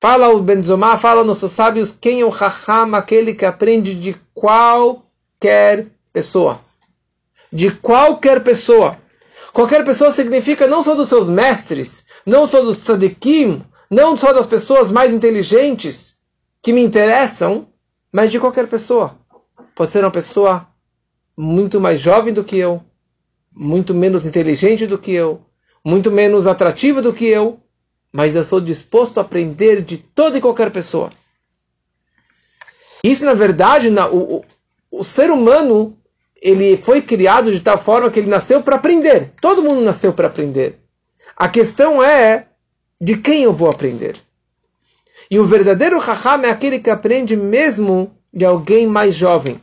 Fala 0.00 0.28
o 0.28 0.42
Benzomar, 0.42 0.98
fala 0.98 1.24
nossos 1.24 1.52
sábios, 1.52 1.96
quem 1.98 2.20
é 2.20 2.24
o 2.24 2.28
Raham, 2.28 2.94
aquele 2.94 3.34
que 3.34 3.46
aprende 3.46 3.94
de 3.94 4.14
qualquer 4.34 5.86
pessoa 6.12 6.60
de 7.54 7.70
qualquer 7.70 8.42
pessoa. 8.42 8.98
Qualquer 9.52 9.84
pessoa 9.84 10.10
significa 10.10 10.66
não 10.66 10.82
só 10.82 10.96
dos 10.96 11.08
seus 11.08 11.28
mestres, 11.28 12.04
não 12.26 12.48
só 12.48 12.60
dos 12.60 12.78
tzadikim, 12.78 13.62
não 13.88 14.16
só 14.16 14.32
das 14.32 14.48
pessoas 14.48 14.90
mais 14.90 15.14
inteligentes 15.14 16.16
que 16.60 16.72
me 16.72 16.82
interessam, 16.82 17.68
mas 18.14 18.30
de 18.30 18.38
qualquer 18.38 18.68
pessoa. 18.68 19.18
Pode 19.74 19.90
ser 19.90 20.04
uma 20.04 20.10
pessoa 20.10 20.68
muito 21.36 21.80
mais 21.80 22.00
jovem 22.00 22.32
do 22.32 22.44
que 22.44 22.56
eu, 22.56 22.80
muito 23.52 23.92
menos 23.92 24.24
inteligente 24.24 24.86
do 24.86 24.96
que 24.96 25.10
eu, 25.10 25.42
muito 25.84 26.12
menos 26.12 26.46
atrativa 26.46 27.02
do 27.02 27.12
que 27.12 27.26
eu, 27.26 27.58
mas 28.12 28.36
eu 28.36 28.44
sou 28.44 28.60
disposto 28.60 29.18
a 29.18 29.22
aprender 29.22 29.82
de 29.82 29.96
toda 29.98 30.38
e 30.38 30.40
qualquer 30.40 30.70
pessoa. 30.70 31.10
Isso, 33.02 33.24
na 33.24 33.34
verdade, 33.34 33.90
na, 33.90 34.06
o, 34.06 34.36
o, 34.36 34.44
o 34.92 35.02
ser 35.02 35.28
humano 35.32 35.98
ele 36.40 36.76
foi 36.76 37.02
criado 37.02 37.50
de 37.50 37.58
tal 37.58 37.78
forma 37.78 38.12
que 38.12 38.20
ele 38.20 38.30
nasceu 38.30 38.62
para 38.62 38.76
aprender. 38.76 39.32
Todo 39.40 39.60
mundo 39.60 39.80
nasceu 39.80 40.12
para 40.12 40.28
aprender. 40.28 40.78
A 41.36 41.48
questão 41.48 42.00
é 42.00 42.46
de 43.00 43.16
quem 43.16 43.42
eu 43.42 43.52
vou 43.52 43.68
aprender. 43.68 44.16
E 45.30 45.38
o 45.38 45.46
verdadeiro 45.46 45.98
Raham 45.98 46.42
é 46.44 46.50
aquele 46.50 46.78
que 46.78 46.90
aprende 46.90 47.36
mesmo 47.36 48.14
de 48.32 48.44
alguém 48.44 48.86
mais 48.86 49.14
jovem. 49.14 49.60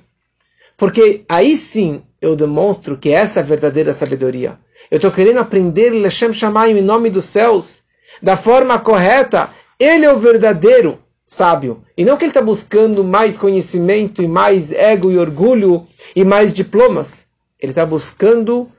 Porque 0.78 1.24
aí 1.30 1.56
sim 1.56 2.02
eu 2.22 2.36
demonstro 2.36 2.98
que 2.98 3.10
essa 3.10 3.40
é 3.40 3.44
a 3.44 3.46
verdadeira 3.46 3.94
sabedoria. 3.94 4.58
Eu 4.90 4.98
estou 4.98 5.12
querendo 5.12 5.40
aprender 5.40 5.90
Lechem 5.92 6.34
Shamayim 6.34 6.78
em 6.78 6.82
nome 6.82 7.10
dos 7.10 7.26
céus, 7.26 7.84
da 8.22 8.36
forma 8.36 8.80
correta. 8.80 9.50
Ele 9.80 10.06
é 10.06 10.14
o 10.14 10.20
verdadeiro 10.20 11.00
sábio. 11.26 11.84
E 11.96 12.04
não 12.04 12.18
que 12.18 12.26
ele 12.26 12.32
está 12.32 12.42
buscando 12.42 13.04
mais 13.04 13.38
conhecimento 13.38 14.22
e 14.22 14.28
mais 14.28 14.72
ego 14.72 15.12
e 15.12 15.18
orgulho 15.18 15.88
e 16.16 16.24
mais 16.24 16.54
diplomas. 16.54 17.28
Ele 17.60 17.72
está 17.72 17.86
buscando 17.86 18.70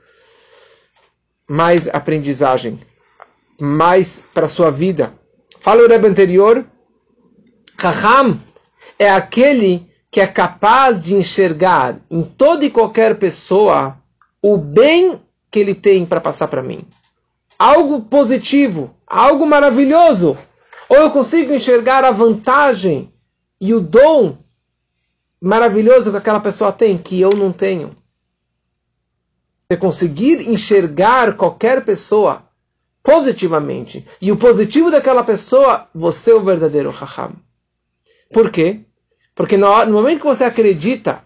mais 1.47 1.87
aprendizagem, 1.87 2.79
mais 3.59 4.25
para 4.33 4.47
sua 4.47 4.69
vida. 4.69 5.13
Fala 5.59 5.83
o 5.83 5.87
Rebbe 5.87 6.07
anterior, 6.07 6.65
Kaham 7.83 8.39
é 8.97 9.11
aquele 9.11 9.91
que 10.09 10.21
é 10.21 10.27
capaz 10.27 11.03
de 11.03 11.15
enxergar 11.15 11.99
em 12.09 12.23
toda 12.23 12.63
e 12.63 12.69
qualquer 12.69 13.19
pessoa 13.19 13.97
o 14.41 14.55
bem 14.55 15.19
que 15.51 15.59
ele 15.59 15.75
tem 15.75 16.05
para 16.05 16.21
passar 16.21 16.47
para 16.47 16.63
mim. 16.63 16.87
Algo 17.59 18.03
positivo, 18.03 18.95
algo 19.05 19.45
maravilhoso 19.45 20.37
ou 20.87 20.95
eu 20.95 21.11
consigo 21.11 21.53
enxergar 21.53 22.05
a 22.05 22.11
vantagem 22.11 23.11
e 23.59 23.73
o 23.73 23.81
dom 23.81 24.37
maravilhoso 25.41 26.09
que 26.09 26.17
aquela 26.17 26.39
pessoa 26.39 26.71
tem, 26.71 26.97
que 26.97 27.19
eu 27.19 27.31
não 27.31 27.51
tenho. 27.51 27.93
Você 29.67 29.75
conseguir 29.75 30.49
enxergar 30.49 31.35
qualquer 31.35 31.83
pessoa 31.83 32.43
positivamente, 33.03 34.07
e 34.21 34.31
o 34.31 34.37
positivo 34.37 34.89
daquela 34.89 35.25
pessoa, 35.25 35.89
você 35.93 36.31
é 36.31 36.35
o 36.35 36.41
verdadeiro 36.41 36.89
Raham. 36.89 37.33
Por 38.33 38.49
quê? 38.49 38.81
Porque 39.35 39.55
no, 39.55 39.85
momento 39.91 40.21
que 40.21 40.25
você 40.25 40.43
acredita 40.43 41.23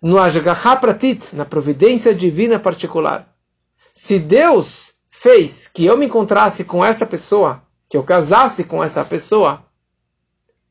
no 0.00 0.18
Ajgahá 0.18 0.76
Pratit, 0.76 1.34
na 1.34 1.44
providência 1.44 2.14
divina 2.14 2.58
particular, 2.58 3.28
se 3.92 4.18
Deus 4.18 4.94
fez 5.10 5.66
que 5.66 5.84
eu 5.84 5.96
me 5.96 6.06
encontrasse 6.06 6.64
com 6.64 6.84
essa 6.84 7.04
pessoa, 7.04 7.62
que 7.88 7.96
eu 7.96 8.02
casasse 8.04 8.64
com 8.64 8.82
essa 8.82 9.04
pessoa, 9.04 9.64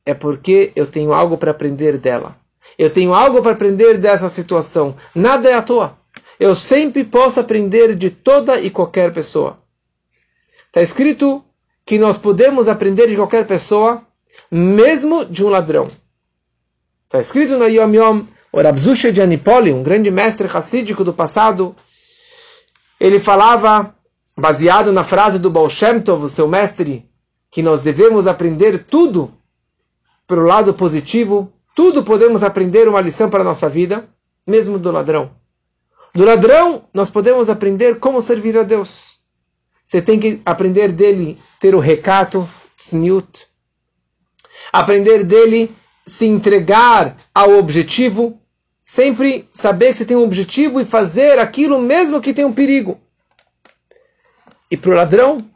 é 0.06 0.14
porque 0.14 0.72
eu 0.76 0.88
tenho 0.88 1.14
algo 1.14 1.38
para 1.38 1.52
aprender 1.52 1.98
dela. 1.98 2.36
Eu 2.78 2.90
tenho 2.90 3.14
algo 3.14 3.42
para 3.42 3.52
aprender 3.52 3.98
dessa 3.98 4.30
situação. 4.30 4.96
Nada 5.14 5.50
é 5.50 5.54
à 5.56 5.62
toa. 5.62 5.98
Eu 6.40 6.56
sempre 6.56 7.04
posso 7.04 7.40
aprender 7.40 7.96
de 7.96 8.10
toda 8.10 8.60
e 8.60 8.70
qualquer 8.70 9.14
pessoa. 9.14 9.58
Está 10.68 10.82
escrito 10.82 11.44
que 11.86 11.98
nós 11.98 12.18
podemos 12.18 12.68
aprender 12.68 13.08
de 13.08 13.16
qualquer 13.16 13.46
pessoa, 13.48 14.06
mesmo 14.52 15.26
de 15.26 15.44
um 15.44 15.50
ladrão. 15.50 15.88
Está 17.06 17.20
escrito 17.20 17.58
no 17.58 17.68
Yom 17.68 17.94
Yom, 17.94 18.26
o 18.52 19.12
de 19.12 19.22
Anipoli, 19.22 19.74
um 19.74 19.84
grande 19.84 20.10
mestre 20.10 20.48
racídico 20.48 21.04
do 21.04 21.14
passado, 21.14 21.76
ele 23.00 23.20
falava 23.20 23.94
baseado 24.38 24.92
na 24.92 25.04
frase 25.04 25.40
do 25.40 25.50
Baal 25.50 25.70
Shem 25.70 26.02
Tov, 26.02 26.30
seu 26.30 26.48
mestre, 26.48 27.10
que 27.52 27.62
nós 27.62 27.82
devemos 27.82 28.28
aprender 28.28 28.86
tudo 28.86 29.34
pelo 30.28 30.44
lado 30.44 30.74
positivo, 30.74 31.52
tudo 31.76 32.04
podemos 32.04 32.44
aprender 32.44 32.88
uma 32.88 33.02
lição 33.02 33.30
para 33.30 33.42
a 33.42 33.46
nossa 33.46 33.70
vida, 33.70 34.08
mesmo 34.48 34.80
do 34.80 34.92
ladrão. 34.92 35.32
Do 36.14 36.24
ladrão, 36.24 36.84
nós 36.94 37.10
podemos 37.10 37.50
aprender 37.50 38.00
como 38.00 38.22
servir 38.22 38.58
a 38.58 38.64
Deus. 38.64 39.20
Você 39.86 40.02
tem 40.02 40.20
que 40.20 40.42
aprender 40.46 40.92
dele 40.92 41.38
ter 41.60 41.76
o 41.76 41.80
recato, 41.80 42.48
sniut, 42.78 43.48
aprender 44.80 45.24
dele 45.24 45.72
se 46.06 46.26
entregar 46.26 47.16
ao 47.34 47.58
objetivo, 47.58 48.40
sempre 48.84 49.50
saber 49.54 49.92
que 49.92 49.98
você 49.98 50.06
tem 50.06 50.18
um 50.18 50.24
objetivo 50.24 50.80
e 50.80 50.86
fazer 50.86 51.40
aquilo 51.40 51.82
mesmo 51.82 52.22
que 52.22 52.34
tem 52.34 52.46
um 52.46 52.54
perigo. 52.54 53.00
E 54.70 54.78
para 54.78 54.92
o 54.92 54.94
ladrão, 54.94 55.50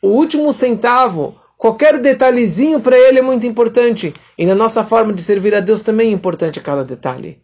o 0.00 0.08
último 0.08 0.52
centavo, 0.52 1.40
qualquer 1.56 2.00
detalhezinho 2.00 2.80
para 2.80 2.96
ele 2.96 3.18
é 3.18 3.22
muito 3.22 3.46
importante. 3.46 4.12
E 4.38 4.46
na 4.46 4.54
nossa 4.54 4.84
forma 4.84 5.12
de 5.12 5.22
servir 5.22 5.54
a 5.54 5.60
Deus 5.60 5.82
também 5.82 6.10
é 6.10 6.12
importante 6.12 6.60
cada 6.60 6.84
detalhe. 6.84 7.42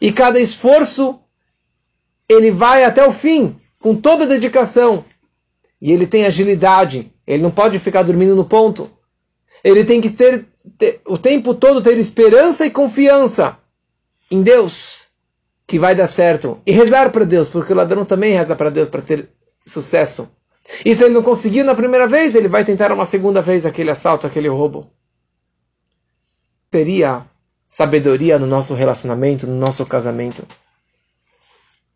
E 0.00 0.12
cada 0.12 0.40
esforço 0.40 1.20
ele 2.28 2.50
vai 2.50 2.84
até 2.84 3.06
o 3.06 3.12
fim, 3.12 3.56
com 3.80 3.94
toda 3.94 4.24
a 4.24 4.28
dedicação. 4.28 5.04
E 5.80 5.90
ele 5.92 6.06
tem 6.06 6.24
agilidade, 6.24 7.12
ele 7.26 7.42
não 7.42 7.50
pode 7.50 7.78
ficar 7.78 8.02
dormindo 8.02 8.36
no 8.36 8.44
ponto. 8.44 8.90
Ele 9.62 9.84
tem 9.84 10.00
que 10.00 10.10
ter, 10.10 10.46
o 11.06 11.18
tempo 11.18 11.54
todo 11.54 11.82
ter 11.82 11.98
esperança 11.98 12.66
e 12.66 12.70
confiança 12.70 13.58
em 14.30 14.42
Deus, 14.42 15.08
que 15.66 15.78
vai 15.78 15.94
dar 15.94 16.06
certo. 16.06 16.60
E 16.66 16.72
rezar 16.72 17.10
para 17.10 17.24
Deus, 17.24 17.48
porque 17.48 17.72
o 17.72 17.76
ladrão 17.76 18.04
também 18.04 18.34
reza 18.34 18.56
para 18.56 18.70
Deus 18.70 18.88
para 18.88 19.02
ter 19.02 19.28
sucesso. 19.66 20.30
E 20.84 20.94
se 20.94 21.04
ele 21.04 21.14
não 21.14 21.22
conseguir 21.22 21.62
na 21.62 21.74
primeira 21.74 22.06
vez, 22.06 22.34
ele 22.34 22.48
vai 22.48 22.64
tentar 22.64 22.92
uma 22.92 23.06
segunda 23.06 23.40
vez 23.40 23.66
aquele 23.66 23.90
assalto, 23.90 24.26
aquele 24.26 24.48
roubo. 24.48 24.90
Seria 26.72 27.24
sabedoria 27.66 28.38
no 28.38 28.46
nosso 28.46 28.74
relacionamento, 28.74 29.46
no 29.46 29.56
nosso 29.56 29.84
casamento. 29.86 30.46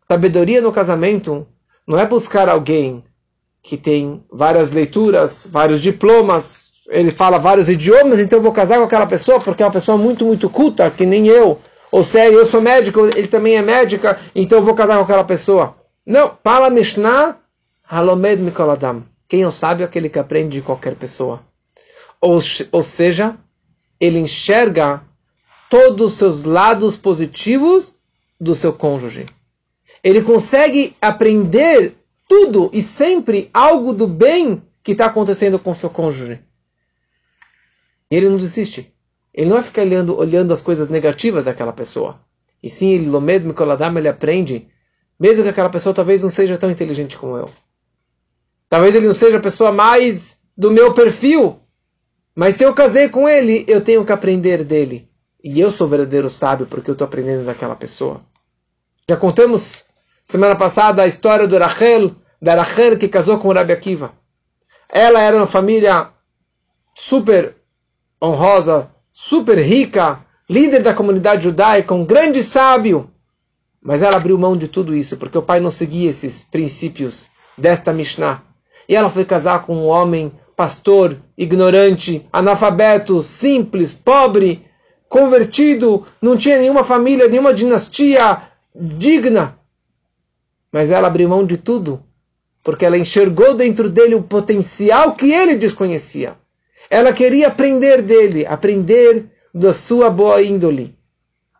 Sabedoria 0.07 0.61
no 0.61 0.71
casamento 0.71 1.47
não 1.87 1.97
é 1.97 2.05
buscar 2.05 2.49
alguém 2.49 3.03
que 3.61 3.77
tem 3.77 4.23
várias 4.31 4.71
leituras, 4.71 5.47
vários 5.49 5.81
diplomas, 5.81 6.74
ele 6.87 7.11
fala 7.11 7.37
vários 7.37 7.69
idiomas, 7.69 8.19
então 8.19 8.39
eu 8.39 8.43
vou 8.43 8.51
casar 8.51 8.77
com 8.77 8.83
aquela 8.83 9.07
pessoa 9.07 9.39
porque 9.39 9.63
é 9.63 9.65
uma 9.65 9.71
pessoa 9.71 9.97
muito, 9.97 10.25
muito 10.25 10.49
culta, 10.49 10.89
que 10.91 11.05
nem 11.05 11.27
eu. 11.27 11.59
Ou 11.91 12.03
sério, 12.03 12.37
eu 12.37 12.45
sou 12.45 12.61
médico, 12.61 13.05
ele 13.05 13.27
também 13.27 13.55
é 13.55 13.61
médica, 13.61 14.19
então 14.35 14.59
eu 14.59 14.65
vou 14.65 14.75
casar 14.75 14.97
com 14.97 15.03
aquela 15.03 15.23
pessoa. 15.23 15.75
Não, 16.05 16.29
para 16.29 16.69
Mishnah, 16.69 17.37
Halomed 17.87 18.41
Mikoladam. 18.41 19.03
Quem 19.27 19.43
não 19.43 19.51
sabe 19.51 19.81
é 19.81 19.85
aquele 19.85 20.09
que 20.09 20.19
aprende 20.19 20.57
de 20.57 20.61
qualquer 20.61 20.95
pessoa. 20.95 21.41
Ou, 22.21 22.39
ou 22.71 22.83
seja, 22.83 23.35
ele 23.99 24.19
enxerga 24.19 25.01
todos 25.69 26.13
os 26.13 26.17
seus 26.17 26.43
lados 26.43 26.95
positivos 26.95 27.95
do 28.39 28.55
seu 28.55 28.73
cônjuge. 28.73 29.25
Ele 30.03 30.21
consegue 30.21 30.95
aprender 31.01 31.95
tudo 32.27 32.69
e 32.71 32.81
sempre 32.81 33.49
algo 33.53 33.93
do 33.93 34.07
bem 34.07 34.61
que 34.83 34.91
está 34.91 35.07
acontecendo 35.07 35.57
com 35.57 35.73
seu 35.73 35.89
cônjuge. 35.89 36.39
Ele 38.09 38.29
não 38.29 38.37
desiste. 38.37 38.93
Ele 39.33 39.49
não 39.49 39.57
vai 39.57 39.63
ficar 39.63 39.81
olhando, 39.81 40.17
olhando 40.17 40.53
as 40.53 40.61
coisas 40.61 40.89
negativas 40.89 41.45
daquela 41.45 41.73
pessoa. 41.73 42.19
E 42.63 42.69
sim, 42.69 42.89
ele, 42.89 43.09
Lomed 43.09 43.45
Mikoladam, 43.45 43.97
ele 43.97 44.07
aprende, 44.07 44.67
mesmo 45.19 45.43
que 45.43 45.49
aquela 45.49 45.69
pessoa 45.69 45.93
talvez 45.93 46.23
não 46.23 46.31
seja 46.31 46.57
tão 46.57 46.71
inteligente 46.71 47.17
como 47.17 47.37
eu. 47.37 47.49
Talvez 48.69 48.95
ele 48.95 49.07
não 49.07 49.13
seja 49.13 49.37
a 49.37 49.41
pessoa 49.41 49.71
mais 49.71 50.37
do 50.57 50.71
meu 50.71 50.93
perfil. 50.93 51.59
Mas 52.35 52.55
se 52.55 52.63
eu 52.63 52.73
casei 52.73 53.09
com 53.09 53.29
ele, 53.29 53.65
eu 53.67 53.81
tenho 53.81 54.05
que 54.05 54.11
aprender 54.11 54.63
dele. 54.63 55.09
E 55.43 55.59
eu 55.59 55.71
sou 55.71 55.87
verdadeiro 55.87 56.29
sábio 56.29 56.65
porque 56.65 56.89
eu 56.89 56.93
estou 56.93 57.05
aprendendo 57.05 57.45
daquela 57.45 57.75
pessoa. 57.75 58.21
Já 59.07 59.15
contamos 59.15 59.85
semana 60.23 60.55
passada 60.55 61.03
a 61.03 61.07
história 61.07 61.47
do 61.47 61.57
Rachel, 61.57 62.15
da 62.41 62.55
Rachel 62.55 62.97
que 62.97 63.07
casou 63.07 63.37
com 63.37 63.49
o 63.49 63.53
Rabi 63.53 63.71
Akiva. 63.71 64.11
Ela 64.89 65.21
era 65.21 65.37
uma 65.37 65.47
família 65.47 66.09
super 66.95 67.54
honrosa, 68.25 68.89
super 69.11 69.57
rica, 69.57 70.19
líder 70.49 70.81
da 70.81 70.93
comunidade 70.93 71.43
judaica, 71.43 71.93
um 71.93 72.05
grande 72.05 72.43
sábio. 72.43 73.09
Mas 73.81 74.01
ela 74.01 74.17
abriu 74.17 74.37
mão 74.37 74.57
de 74.57 74.67
tudo 74.67 74.95
isso 74.95 75.17
porque 75.17 75.37
o 75.37 75.43
pai 75.43 75.59
não 75.59 75.71
seguia 75.71 76.09
esses 76.09 76.43
princípios 76.43 77.27
desta 77.57 77.93
Mishnah. 77.93 78.41
E 78.87 78.95
ela 78.95 79.09
foi 79.09 79.25
casar 79.25 79.65
com 79.65 79.75
um 79.75 79.87
homem 79.87 80.31
pastor, 80.55 81.17
ignorante, 81.37 82.25
analfabeto, 82.31 83.21
simples, 83.23 83.93
pobre, 83.93 84.65
convertido, 85.09 86.05
não 86.21 86.37
tinha 86.37 86.59
nenhuma 86.59 86.83
família, 86.83 87.27
nenhuma 87.27 87.53
dinastia 87.53 88.41
digna. 88.73 89.57
Mas 90.71 90.89
ela 90.89 91.07
abriu 91.07 91.29
mão 91.29 91.45
de 91.45 91.57
tudo, 91.57 92.03
porque 92.63 92.85
ela 92.85 92.97
enxergou 92.97 93.53
dentro 93.53 93.89
dele 93.89 94.15
o 94.15 94.23
potencial 94.23 95.13
que 95.13 95.31
ele 95.31 95.55
desconhecia. 95.55 96.35
Ela 96.89 97.13
queria 97.13 97.47
aprender 97.47 98.01
dele, 98.01 98.45
aprender 98.45 99.25
da 99.53 99.73
sua 99.73 100.09
boa 100.09 100.41
índole. 100.41 100.95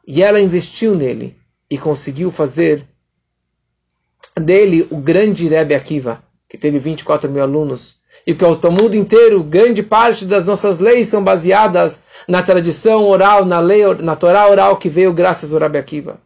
E 0.08 0.22
ela 0.22 0.40
investiu 0.40 0.96
nele 0.96 1.36
e 1.70 1.78
conseguiu 1.78 2.32
fazer 2.32 2.86
dele 4.36 4.88
o 4.92 4.98
grande 4.98 5.48
Rebbe 5.48 5.74
Akiva 5.74 6.24
que 6.56 6.58
teve 6.58 6.80
24 6.80 7.30
mil 7.30 7.44
alunos, 7.44 7.98
e 8.26 8.34
que 8.34 8.46
o 8.46 8.56
Talmud 8.56 8.98
inteiro, 8.98 9.44
grande 9.44 9.84
parte 9.84 10.26
das 10.26 10.48
nossas 10.48 10.80
leis 10.80 11.10
são 11.10 11.24
baseadas 11.24 12.02
na 12.28 12.42
tradição 12.42 13.04
oral, 13.04 13.46
na 13.46 13.60
lei, 13.60 13.84
na 13.96 14.16
Torá 14.16 14.48
oral 14.48 14.78
que 14.78 14.88
veio 14.88 15.12
graças 15.14 15.54
ao 15.54 15.60
Rabi 15.60 15.78
Akiva. 15.78 16.20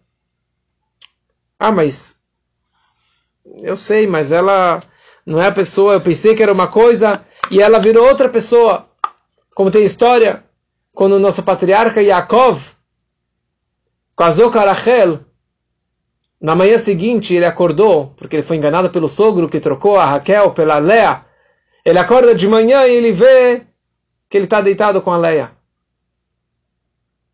Ah, 1.58 1.72
mas 1.72 2.20
eu 3.62 3.76
sei, 3.76 4.08
mas 4.08 4.32
ela 4.32 4.80
não 5.26 5.42
é 5.42 5.48
a 5.48 5.52
pessoa, 5.52 5.94
eu 5.94 6.02
pensei 6.02 6.36
que 6.36 6.44
era 6.44 6.54
uma 6.54 6.68
coisa 6.68 7.26
e 7.50 7.62
ela 7.62 7.80
virou 7.80 8.08
outra 8.08 8.30
pessoa. 8.30 8.88
Como 9.60 9.72
tem 9.72 9.84
história, 9.84 10.42
quando 10.94 11.18
o 11.18 11.20
nosso 11.20 11.44
patriarca 11.44 12.02
Yaakov 12.02 12.62
casou 14.16 14.50
com 14.50 14.58
Rachel, 14.58 15.20
na 16.40 16.56
manhã 16.56 16.80
seguinte, 16.80 17.34
ele 17.34 17.44
acordou, 17.44 18.14
porque 18.16 18.38
ele 18.38 18.42
foi 18.42 18.56
enganado 18.56 18.90
pelo 18.90 19.10
sogro 19.10 19.50
que 19.50 19.60
trocou 19.60 19.98
a 19.98 20.06
Raquel 20.06 20.52
pela 20.52 20.78
Leia. 20.78 21.26
Ele 21.84 22.00
acorda 22.00 22.34
de 22.34 22.48
manhã 22.48 22.88
e 22.88 22.96
ele 22.96 23.12
vê 23.12 23.64
que 24.30 24.38
ele 24.38 24.46
está 24.46 24.62
deitado 24.62 25.02
com 25.02 25.12
a 25.12 25.18
Leia. 25.18 25.52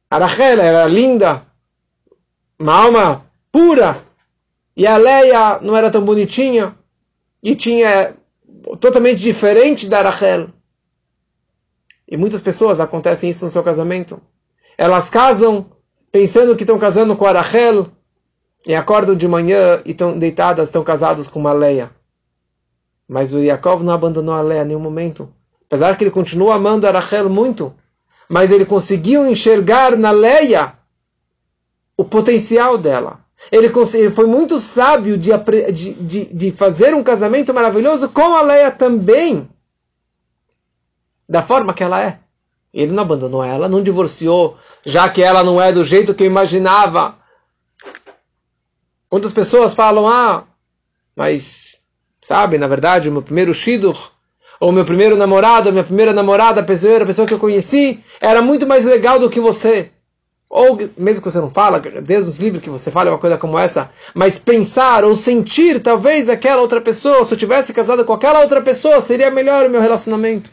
A 0.09 0.17
Raquel 0.17 0.59
era 0.59 0.87
linda, 0.87 1.45
uma 2.57 2.73
alma 2.73 3.31
pura, 3.51 4.03
e 4.75 4.87
a 4.87 4.97
Leia 4.97 5.59
não 5.61 5.77
era 5.77 5.91
tão 5.91 6.03
bonitinha, 6.03 6.75
e 7.43 7.55
tinha 7.55 8.15
totalmente 8.79 9.19
diferente 9.19 9.87
da 9.87 10.01
Raquel. 10.01 10.54
E 12.07 12.17
muitas 12.17 12.41
pessoas 12.41 12.79
acontecem 12.79 13.29
isso 13.29 13.45
no 13.45 13.51
seu 13.51 13.63
casamento. 13.63 14.21
Elas 14.77 15.09
casam 15.09 15.65
pensando 16.11 16.55
que 16.55 16.63
estão 16.63 16.79
casando 16.79 17.15
com 17.15 17.25
a 17.25 17.31
Raquel, 17.31 17.87
e 18.65 18.73
acordam 18.73 19.15
de 19.15 19.27
manhã 19.27 19.81
e 19.85 19.91
estão 19.91 20.17
deitadas, 20.17 20.69
estão 20.69 20.83
casados 20.83 21.27
com 21.27 21.39
uma 21.39 21.53
Leia. 21.53 21.91
Mas 23.07 23.33
o 23.33 23.39
Yaakov 23.39 23.83
não 23.83 23.93
abandonou 23.93 24.33
a 24.33 24.41
Leia 24.41 24.63
em 24.63 24.65
nenhum 24.65 24.79
momento. 24.79 25.31
Apesar 25.67 25.95
que 25.95 26.03
ele 26.03 26.11
continua 26.11 26.55
amando 26.55 26.87
a 26.87 26.91
Rachel 26.91 27.29
muito, 27.29 27.73
mas 28.27 28.51
ele 28.51 28.65
conseguiu 28.65 29.25
enxergar 29.27 29.95
na 29.95 30.11
Leia 30.11 30.73
o 31.95 32.03
potencial 32.03 32.77
dela. 32.77 33.19
Ele, 33.51 33.71
ele 33.93 34.09
foi 34.09 34.25
muito 34.25 34.59
sábio 34.59 35.17
de, 35.17 35.31
de, 35.71 36.25
de, 36.25 36.51
fazer 36.51 36.95
um 36.95 37.03
casamento 37.03 37.53
maravilhoso 37.53 38.09
com 38.09 38.35
a 38.35 38.41
Leia 38.41 38.71
também, 38.71 39.47
da 41.27 41.41
forma 41.41 41.73
que 41.73 41.83
ela 41.83 42.01
é. 42.01 42.19
Ele 42.73 42.91
não 42.91 43.03
abandonou 43.03 43.43
ela, 43.43 43.69
não 43.69 43.81
divorciou, 43.81 44.57
já 44.85 45.07
que 45.07 45.21
ela 45.21 45.43
não 45.43 45.61
é 45.61 45.71
do 45.71 45.85
jeito 45.85 46.13
que 46.13 46.23
eu 46.23 46.27
imaginava. 46.27 47.15
Quantas 49.07 49.31
pessoas 49.31 49.73
falam, 49.73 50.07
ah, 50.07 50.43
mas, 51.15 51.77
sabe, 52.21 52.57
na 52.57 52.67
verdade, 52.67 53.07
o 53.07 53.11
meu 53.11 53.21
primeiro 53.21 53.53
Shidur, 53.53 54.11
ou 54.59 54.71
meu 54.71 54.83
primeiro 54.83 55.15
namorado, 55.15 55.71
minha 55.71 55.83
primeira 55.83 56.11
namorada, 56.11 56.61
a 56.61 56.63
primeira 56.63 57.05
pessoa 57.05 57.27
que 57.27 57.33
eu 57.33 57.39
conheci, 57.39 58.03
era 58.19 58.41
muito 58.41 58.67
mais 58.67 58.85
legal 58.85 59.19
do 59.19 59.29
que 59.29 59.39
você. 59.39 59.91
Ou, 60.49 60.77
mesmo 60.97 61.21
que 61.21 61.31
você 61.31 61.39
não 61.39 61.49
fala, 61.49 61.79
Deus 61.79 62.27
nos 62.27 62.39
livre 62.39 62.61
que 62.61 62.69
você 62.69 62.91
fale 62.91 63.09
uma 63.09 63.17
coisa 63.17 63.37
como 63.37 63.57
essa, 63.57 63.89
mas 64.13 64.37
pensar 64.37 65.03
ou 65.03 65.15
sentir, 65.15 65.81
talvez, 65.81 66.25
daquela 66.25 66.61
outra 66.61 66.81
pessoa, 66.81 67.25
se 67.25 67.33
eu 67.33 67.37
tivesse 67.37 67.73
casado 67.73 68.05
com 68.05 68.13
aquela 68.13 68.41
outra 68.41 68.61
pessoa, 68.61 69.01
seria 69.01 69.31
melhor 69.31 69.65
o 69.65 69.69
meu 69.69 69.81
relacionamento. 69.81 70.49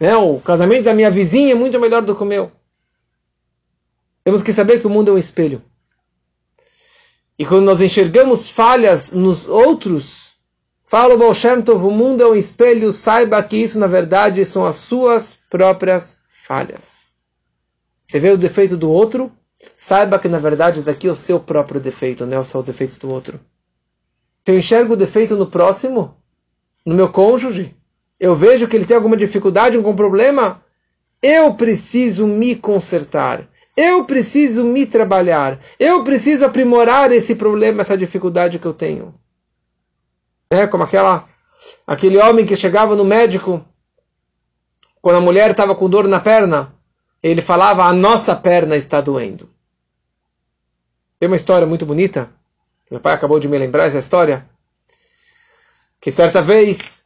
É, 0.00 0.16
o 0.16 0.40
casamento 0.40 0.84
da 0.84 0.94
minha 0.94 1.10
vizinha 1.10 1.52
é 1.52 1.54
muito 1.54 1.78
melhor 1.78 2.00
do 2.00 2.16
que 2.16 2.22
o 2.22 2.26
meu. 2.26 2.50
Temos 4.24 4.42
que 4.42 4.50
saber 4.50 4.80
que 4.80 4.86
o 4.86 4.90
mundo 4.90 5.10
é 5.10 5.14
um 5.14 5.18
espelho. 5.18 5.62
E 7.38 7.44
quando 7.44 7.64
nós 7.64 7.82
enxergamos 7.82 8.48
falhas 8.48 9.12
nos 9.12 9.46
outros, 9.46 10.34
fala 10.86 11.14
o 11.14 11.18
Baal 11.18 11.34
Tov, 11.62 11.84
o 11.84 11.90
mundo 11.90 12.22
é 12.22 12.26
um 12.26 12.34
espelho, 12.34 12.92
saiba 12.94 13.42
que 13.42 13.58
isso 13.58 13.78
na 13.78 13.86
verdade 13.86 14.44
são 14.46 14.66
as 14.66 14.76
suas 14.76 15.38
próprias 15.50 16.18
falhas. 16.46 17.08
Você 18.02 18.18
vê 18.18 18.30
o 18.30 18.38
defeito 18.38 18.78
do 18.78 18.90
outro, 18.90 19.30
saiba 19.76 20.18
que 20.18 20.28
na 20.28 20.38
verdade 20.38 20.82
daqui 20.82 21.08
é 21.08 21.12
o 21.12 21.16
seu 21.16 21.38
próprio 21.38 21.80
defeito, 21.80 22.24
não 22.24 22.40
é 22.40 22.44
só 22.44 22.60
o 22.60 22.62
defeito 22.62 22.98
do 22.98 23.10
outro. 23.12 23.38
Se 24.44 24.52
eu 24.52 24.58
enxergo 24.58 24.94
o 24.94 24.96
defeito 24.96 25.36
no 25.36 25.46
próximo, 25.46 26.16
no 26.84 26.94
meu 26.94 27.12
cônjuge, 27.12 27.76
eu 28.20 28.36
vejo 28.36 28.68
que 28.68 28.76
ele 28.76 28.84
tem 28.84 28.94
alguma 28.94 29.16
dificuldade, 29.16 29.78
algum 29.78 29.96
problema, 29.96 30.62
eu 31.22 31.54
preciso 31.54 32.26
me 32.26 32.54
consertar. 32.54 33.48
Eu 33.74 34.04
preciso 34.04 34.62
me 34.62 34.84
trabalhar. 34.84 35.58
Eu 35.78 36.04
preciso 36.04 36.44
aprimorar 36.44 37.10
esse 37.12 37.34
problema, 37.34 37.80
essa 37.80 37.96
dificuldade 37.96 38.58
que 38.58 38.66
eu 38.66 38.74
tenho. 38.74 39.14
É 40.50 40.66
como 40.66 40.84
aquela, 40.84 41.26
aquele 41.86 42.18
homem 42.18 42.44
que 42.44 42.56
chegava 42.56 42.94
no 42.94 43.04
médico 43.04 43.64
quando 45.00 45.16
a 45.16 45.20
mulher 45.20 45.50
estava 45.50 45.74
com 45.74 45.88
dor 45.88 46.06
na 46.06 46.20
perna. 46.20 46.74
Ele 47.22 47.40
falava: 47.40 47.84
A 47.84 47.92
nossa 47.92 48.36
perna 48.36 48.76
está 48.76 49.00
doendo. 49.00 49.48
Tem 51.18 51.26
uma 51.26 51.36
história 51.36 51.66
muito 51.66 51.84
bonita 51.84 52.30
Meu 52.90 52.98
pai 52.98 53.12
acabou 53.12 53.38
de 53.38 53.46
me 53.46 53.56
lembrar 53.56 53.86
essa 53.86 53.98
história. 53.98 54.46
Que 56.00 56.10
certa 56.10 56.42
vez 56.42 56.99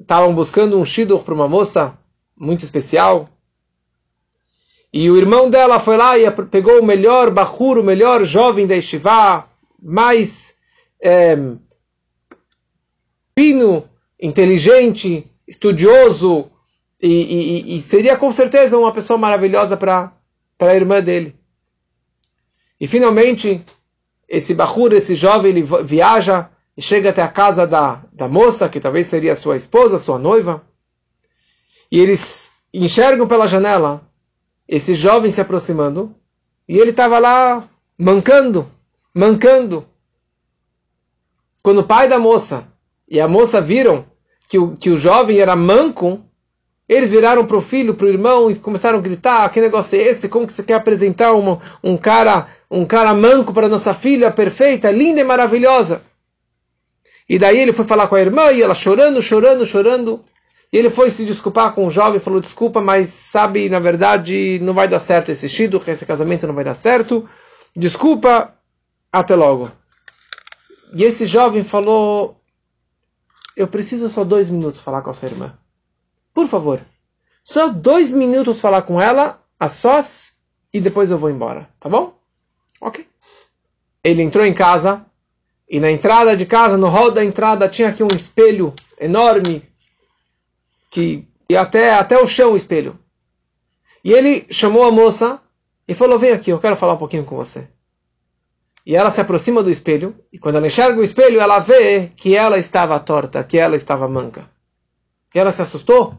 estavam 0.00 0.34
buscando 0.34 0.78
um 0.78 0.84
shidduch 0.84 1.24
para 1.24 1.34
uma 1.34 1.48
moça 1.48 1.98
muito 2.36 2.64
especial. 2.64 3.28
E 4.92 5.10
o 5.10 5.16
irmão 5.16 5.50
dela 5.50 5.80
foi 5.80 5.96
lá 5.96 6.18
e 6.18 6.30
pegou 6.30 6.80
o 6.80 6.84
melhor 6.84 7.30
bahur, 7.30 7.78
o 7.78 7.84
melhor 7.84 8.24
jovem 8.24 8.66
da 8.66 8.74
Yeshiva, 8.74 9.48
mais 9.82 10.56
é, 11.00 11.36
fino, 13.38 13.84
inteligente, 14.20 15.30
estudioso, 15.46 16.50
e, 17.00 17.08
e, 17.08 17.76
e, 17.76 17.80
seria 17.80 18.16
com 18.16 18.32
certeza 18.32 18.78
uma 18.78 18.90
pessoa 18.90 19.18
maravilhosa 19.18 19.76
para 19.76 20.12
a 20.58 20.74
irmã 20.74 21.02
dele. 21.02 21.36
E 22.80 22.86
finalmente, 22.86 23.62
esse 24.28 24.54
bahur, 24.54 24.92
esse 24.92 25.14
jovem, 25.14 25.50
ele 25.50 25.66
viaja 25.84 26.50
e 26.76 26.82
chega 26.82 27.10
até 27.10 27.22
a 27.22 27.28
casa 27.28 27.66
da, 27.66 28.02
da 28.12 28.28
moça, 28.28 28.68
que 28.68 28.78
talvez 28.78 29.06
seria 29.06 29.34
sua 29.34 29.56
esposa, 29.56 29.98
sua 29.98 30.18
noiva. 30.18 30.62
E 31.90 31.98
eles 31.98 32.50
enxergam 32.72 33.26
pela 33.26 33.46
janela 33.46 34.02
esse 34.68 34.94
jovem 34.94 35.30
se 35.30 35.40
aproximando. 35.40 36.14
E 36.68 36.78
ele 36.78 36.90
estava 36.90 37.18
lá 37.18 37.66
mancando, 37.96 38.70
mancando. 39.14 39.86
Quando 41.62 41.78
o 41.78 41.86
pai 41.86 42.08
da 42.08 42.18
moça 42.18 42.68
e 43.08 43.20
a 43.20 43.28
moça 43.28 43.60
viram 43.60 44.04
que 44.48 44.58
o, 44.58 44.76
que 44.76 44.90
o 44.90 44.96
jovem 44.96 45.38
era 45.38 45.56
manco, 45.56 46.20
eles 46.88 47.10
viraram 47.10 47.46
para 47.46 47.56
o 47.56 47.62
filho, 47.62 47.94
para 47.94 48.06
o 48.06 48.10
irmão 48.10 48.50
e 48.50 48.54
começaram 48.54 48.98
a 48.98 49.02
gritar: 49.02 49.44
ah, 49.44 49.48
que 49.48 49.60
negócio 49.60 49.98
é 49.98 50.02
esse? 50.02 50.28
Como 50.28 50.46
que 50.46 50.52
você 50.52 50.62
quer 50.62 50.74
apresentar 50.74 51.32
uma, 51.32 51.60
um 51.82 51.96
cara 51.96 52.48
um 52.70 52.84
cara 52.84 53.14
manco 53.14 53.52
para 53.52 53.68
nossa 53.68 53.94
filha, 53.94 54.30
perfeita, 54.30 54.90
linda 54.90 55.20
e 55.20 55.24
maravilhosa? 55.24 56.02
E 57.28 57.38
daí 57.38 57.58
ele 57.58 57.72
foi 57.72 57.84
falar 57.84 58.08
com 58.08 58.14
a 58.14 58.20
irmã 58.20 58.52
e 58.52 58.62
ela 58.62 58.74
chorando, 58.74 59.20
chorando, 59.20 59.66
chorando. 59.66 60.24
E 60.72 60.76
ele 60.76 60.90
foi 60.90 61.10
se 61.10 61.24
desculpar 61.24 61.74
com 61.74 61.86
o 61.86 61.90
jovem, 61.90 62.20
falou: 62.20 62.40
desculpa, 62.40 62.80
mas 62.80 63.08
sabe, 63.08 63.68
na 63.68 63.78
verdade, 63.78 64.58
não 64.62 64.74
vai 64.74 64.88
dar 64.88 65.00
certo 65.00 65.30
esse 65.30 65.48
shido, 65.48 65.82
esse 65.86 66.06
casamento 66.06 66.46
não 66.46 66.54
vai 66.54 66.64
dar 66.64 66.74
certo. 66.74 67.28
Desculpa, 67.74 68.54
até 69.12 69.34
logo. 69.34 69.70
E 70.94 71.04
esse 71.04 71.26
jovem 71.26 71.64
falou: 71.64 72.40
eu 73.56 73.66
preciso 73.66 74.08
só 74.08 74.22
dois 74.22 74.50
minutos 74.50 74.80
falar 74.80 75.02
com 75.02 75.10
a 75.10 75.14
sua 75.14 75.28
irmã. 75.28 75.58
Por 76.34 76.46
favor, 76.46 76.80
só 77.42 77.68
dois 77.68 78.10
minutos 78.10 78.60
falar 78.60 78.82
com 78.82 79.00
ela, 79.00 79.42
a 79.58 79.68
sós, 79.68 80.34
e 80.72 80.80
depois 80.80 81.10
eu 81.10 81.18
vou 81.18 81.30
embora, 81.30 81.68
tá 81.80 81.88
bom? 81.88 82.18
Ok. 82.80 83.08
Ele 84.04 84.22
entrou 84.22 84.44
em 84.44 84.52
casa, 84.52 85.06
e 85.68 85.80
na 85.80 85.90
entrada 85.90 86.36
de 86.36 86.46
casa, 86.46 86.76
no 86.76 86.88
hall 86.88 87.10
da 87.10 87.24
entrada, 87.24 87.68
tinha 87.68 87.88
aqui 87.88 88.02
um 88.02 88.14
espelho 88.14 88.72
enorme, 89.00 89.68
que 90.90 91.26
ia 91.48 91.60
até, 91.60 91.94
até 91.94 92.18
o 92.18 92.26
chão 92.26 92.52
o 92.52 92.56
espelho. 92.56 92.98
E 94.04 94.12
ele 94.12 94.46
chamou 94.50 94.84
a 94.84 94.92
moça 94.92 95.40
e 95.88 95.94
falou: 95.94 96.18
Vem 96.18 96.32
aqui, 96.32 96.50
eu 96.50 96.60
quero 96.60 96.76
falar 96.76 96.94
um 96.94 96.98
pouquinho 96.98 97.24
com 97.24 97.36
você. 97.36 97.68
E 98.84 98.94
ela 98.94 99.10
se 99.10 99.20
aproxima 99.20 99.64
do 99.64 99.70
espelho, 99.70 100.14
e 100.32 100.38
quando 100.38 100.56
ela 100.56 100.66
enxerga 100.68 101.00
o 101.00 101.04
espelho, 101.04 101.40
ela 101.40 101.58
vê 101.58 102.12
que 102.14 102.36
ela 102.36 102.56
estava 102.56 103.00
torta, 103.00 103.42
que 103.42 103.58
ela 103.58 103.74
estava 103.74 104.06
manca. 104.06 104.48
E 105.34 105.38
ela 105.38 105.50
se 105.50 105.60
assustou. 105.60 106.16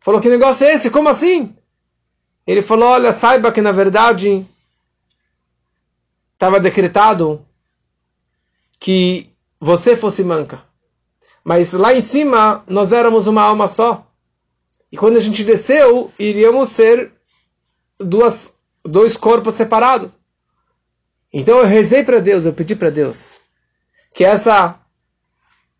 Falou: 0.00 0.20
Que 0.20 0.30
negócio 0.30 0.66
é 0.66 0.72
esse? 0.72 0.90
Como 0.90 1.10
assim? 1.10 1.54
Ele 2.46 2.62
falou: 2.62 2.88
Olha, 2.88 3.12
saiba 3.12 3.52
que 3.52 3.60
na 3.60 3.72
verdade 3.72 4.48
estava 6.32 6.58
decretado 6.58 7.45
que 8.86 9.32
você 9.58 9.96
fosse 9.96 10.22
manca. 10.22 10.62
Mas 11.42 11.72
lá 11.72 11.92
em 11.92 12.00
cima 12.00 12.62
nós 12.68 12.92
éramos 12.92 13.26
uma 13.26 13.42
alma 13.42 13.66
só. 13.66 14.08
E 14.92 14.96
quando 14.96 15.16
a 15.16 15.20
gente 15.20 15.42
desceu, 15.42 16.12
iríamos 16.16 16.68
ser 16.68 17.10
duas, 17.98 18.54
dois 18.84 19.16
corpos 19.16 19.54
separados. 19.54 20.12
Então 21.32 21.58
eu 21.58 21.66
rezei 21.66 22.04
para 22.04 22.20
Deus, 22.20 22.44
eu 22.44 22.52
pedi 22.52 22.76
para 22.76 22.88
Deus 22.88 23.40
que 24.14 24.24
essa 24.24 24.78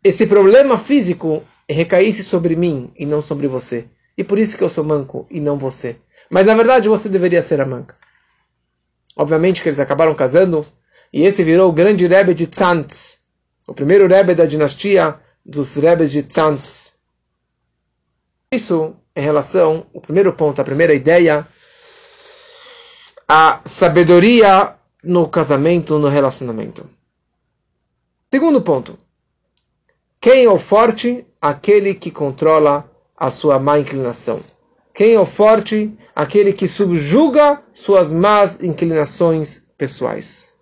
esse 0.03 0.27
problema 0.27 0.77
físico 0.77 1.45
recaísse 1.69 2.25
sobre 2.25 2.57
mim 2.57 2.91
e 2.99 3.07
não 3.07 3.23
sobre 3.23 3.47
você. 3.47 3.89
E 4.19 4.25
por 4.25 4.37
isso 4.37 4.59
que 4.59 4.65
eu 4.65 4.69
sou 4.69 4.83
manco 4.83 5.29
e 5.31 5.39
não 5.39 5.57
você. 5.57 5.95
Mas 6.29 6.45
na 6.45 6.57
verdade 6.57 6.89
você 6.89 7.09
deveria 7.09 7.41
ser 7.41 7.61
a 7.61 7.67
manca. 7.67 7.97
Obviamente 9.17 9.63
que 9.63 9.69
eles 9.69 9.79
acabaram 9.79 10.13
casando 10.13 10.67
e 11.17 11.25
esse 11.25 11.43
virou 11.43 11.71
o 11.71 11.73
grande 11.73 12.07
Rebbe 12.07 12.35
de 12.35 12.47
Tzantz, 12.47 13.21
o 13.67 13.73
primeiro 13.73 14.07
Rebbe 14.07 14.35
da 14.35 14.45
dinastia 14.45 15.19
dos 15.43 15.75
Rebes 15.77 16.13
de 16.13 16.23
Tzantz. 16.23 16.93
Isso 18.53 18.95
em 19.17 19.23
relação, 19.23 19.87
o 19.95 20.01
primeiro 20.03 20.35
ponto, 20.35 20.61
a 20.61 20.65
primeira 20.65 20.93
ideia, 20.93 21.49
a 23.27 23.63
sabedoria 23.65 24.75
no 25.03 25.27
casamento, 25.27 25.99
no 25.99 26.09
relacionamento. 26.09 26.87
Segundo 28.31 28.61
ponto. 28.61 28.99
Quem 30.21 30.45
é 30.45 30.51
o 30.51 30.59
forte? 30.59 31.27
Aquele 31.41 31.95
que 31.95 32.11
controla 32.11 32.93
a 33.17 33.31
sua 33.31 33.59
má 33.59 33.79
inclinação. 33.79 34.41
Quem 34.93 35.15
é 35.15 35.19
o 35.19 35.25
forte? 35.25 35.97
Aquele 36.15 36.53
que 36.53 36.69
subjuga 36.69 37.63
suas 37.73 38.13
más 38.13 38.63
inclinações 38.63 39.63
pessoais. 39.79 40.55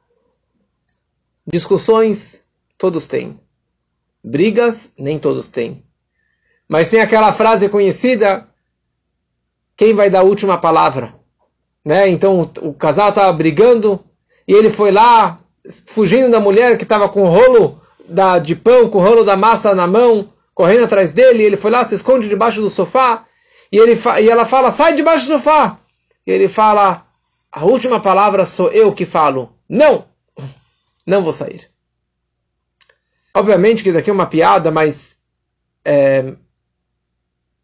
Discussões, 1.46 2.44
todos 2.78 3.06
têm. 3.06 3.38
Brigas, 4.22 4.94
nem 4.98 5.18
todos 5.18 5.48
têm. 5.48 5.84
Mas 6.68 6.88
tem 6.88 7.00
aquela 7.00 7.32
frase 7.32 7.68
conhecida: 7.68 8.48
quem 9.76 9.94
vai 9.94 10.08
dar 10.08 10.20
a 10.20 10.24
última 10.24 10.56
palavra? 10.56 11.14
Né? 11.84 12.08
Então 12.08 12.40
o, 12.40 12.68
o 12.68 12.74
casal 12.74 13.10
estava 13.10 13.32
brigando, 13.32 14.02
e 14.48 14.54
ele 14.54 14.70
foi 14.70 14.90
lá, 14.90 15.38
fugindo 15.86 16.30
da 16.30 16.40
mulher 16.40 16.78
que 16.78 16.84
estava 16.84 17.08
com 17.08 17.24
o 17.24 17.28
rolo 17.28 17.80
da, 18.08 18.38
de 18.38 18.56
pão, 18.56 18.88
com 18.88 18.98
o 18.98 19.02
rolo 19.02 19.24
da 19.24 19.36
massa 19.36 19.74
na 19.74 19.86
mão, 19.86 20.32
correndo 20.54 20.84
atrás 20.84 21.12
dele. 21.12 21.42
Ele 21.42 21.56
foi 21.56 21.70
lá, 21.70 21.84
se 21.84 21.94
esconde 21.94 22.28
debaixo 22.28 22.62
do 22.62 22.70
sofá. 22.70 23.26
E, 23.70 23.76
ele, 23.78 24.00
e 24.22 24.28
ela 24.30 24.46
fala: 24.46 24.72
sai 24.72 24.94
debaixo 24.94 25.26
do 25.26 25.32
sofá. 25.34 25.78
E 26.26 26.30
ele 26.30 26.48
fala: 26.48 27.06
a 27.52 27.64
última 27.64 28.00
palavra 28.00 28.46
sou 28.46 28.70
eu 28.72 28.92
que 28.94 29.04
falo. 29.04 29.52
Não! 29.68 30.13
Não 31.06 31.22
vou 31.22 31.32
sair. 31.32 31.70
Obviamente 33.34 33.82
que 33.82 33.88
isso 33.88 33.98
aqui 33.98 34.10
é 34.10 34.12
uma 34.12 34.26
piada, 34.26 34.70
mas 34.70 35.18
é, 35.84 36.34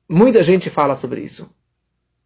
muita 0.08 0.42
gente 0.42 0.68
fala 0.68 0.96
sobre 0.96 1.20
isso. 1.20 1.48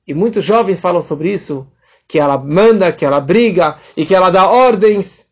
E 0.07 0.14
muitos 0.14 0.44
jovens 0.44 0.81
falam 0.81 1.00
sobre 1.00 1.33
isso 1.33 1.70
que 2.07 2.18
ela 2.18 2.37
manda, 2.38 2.92
que 2.92 3.05
ela 3.05 3.20
briga 3.20 3.79
e 3.96 4.05
que 4.05 4.14
ela 4.14 4.31
dá 4.31 4.48
ordens. 4.48 5.29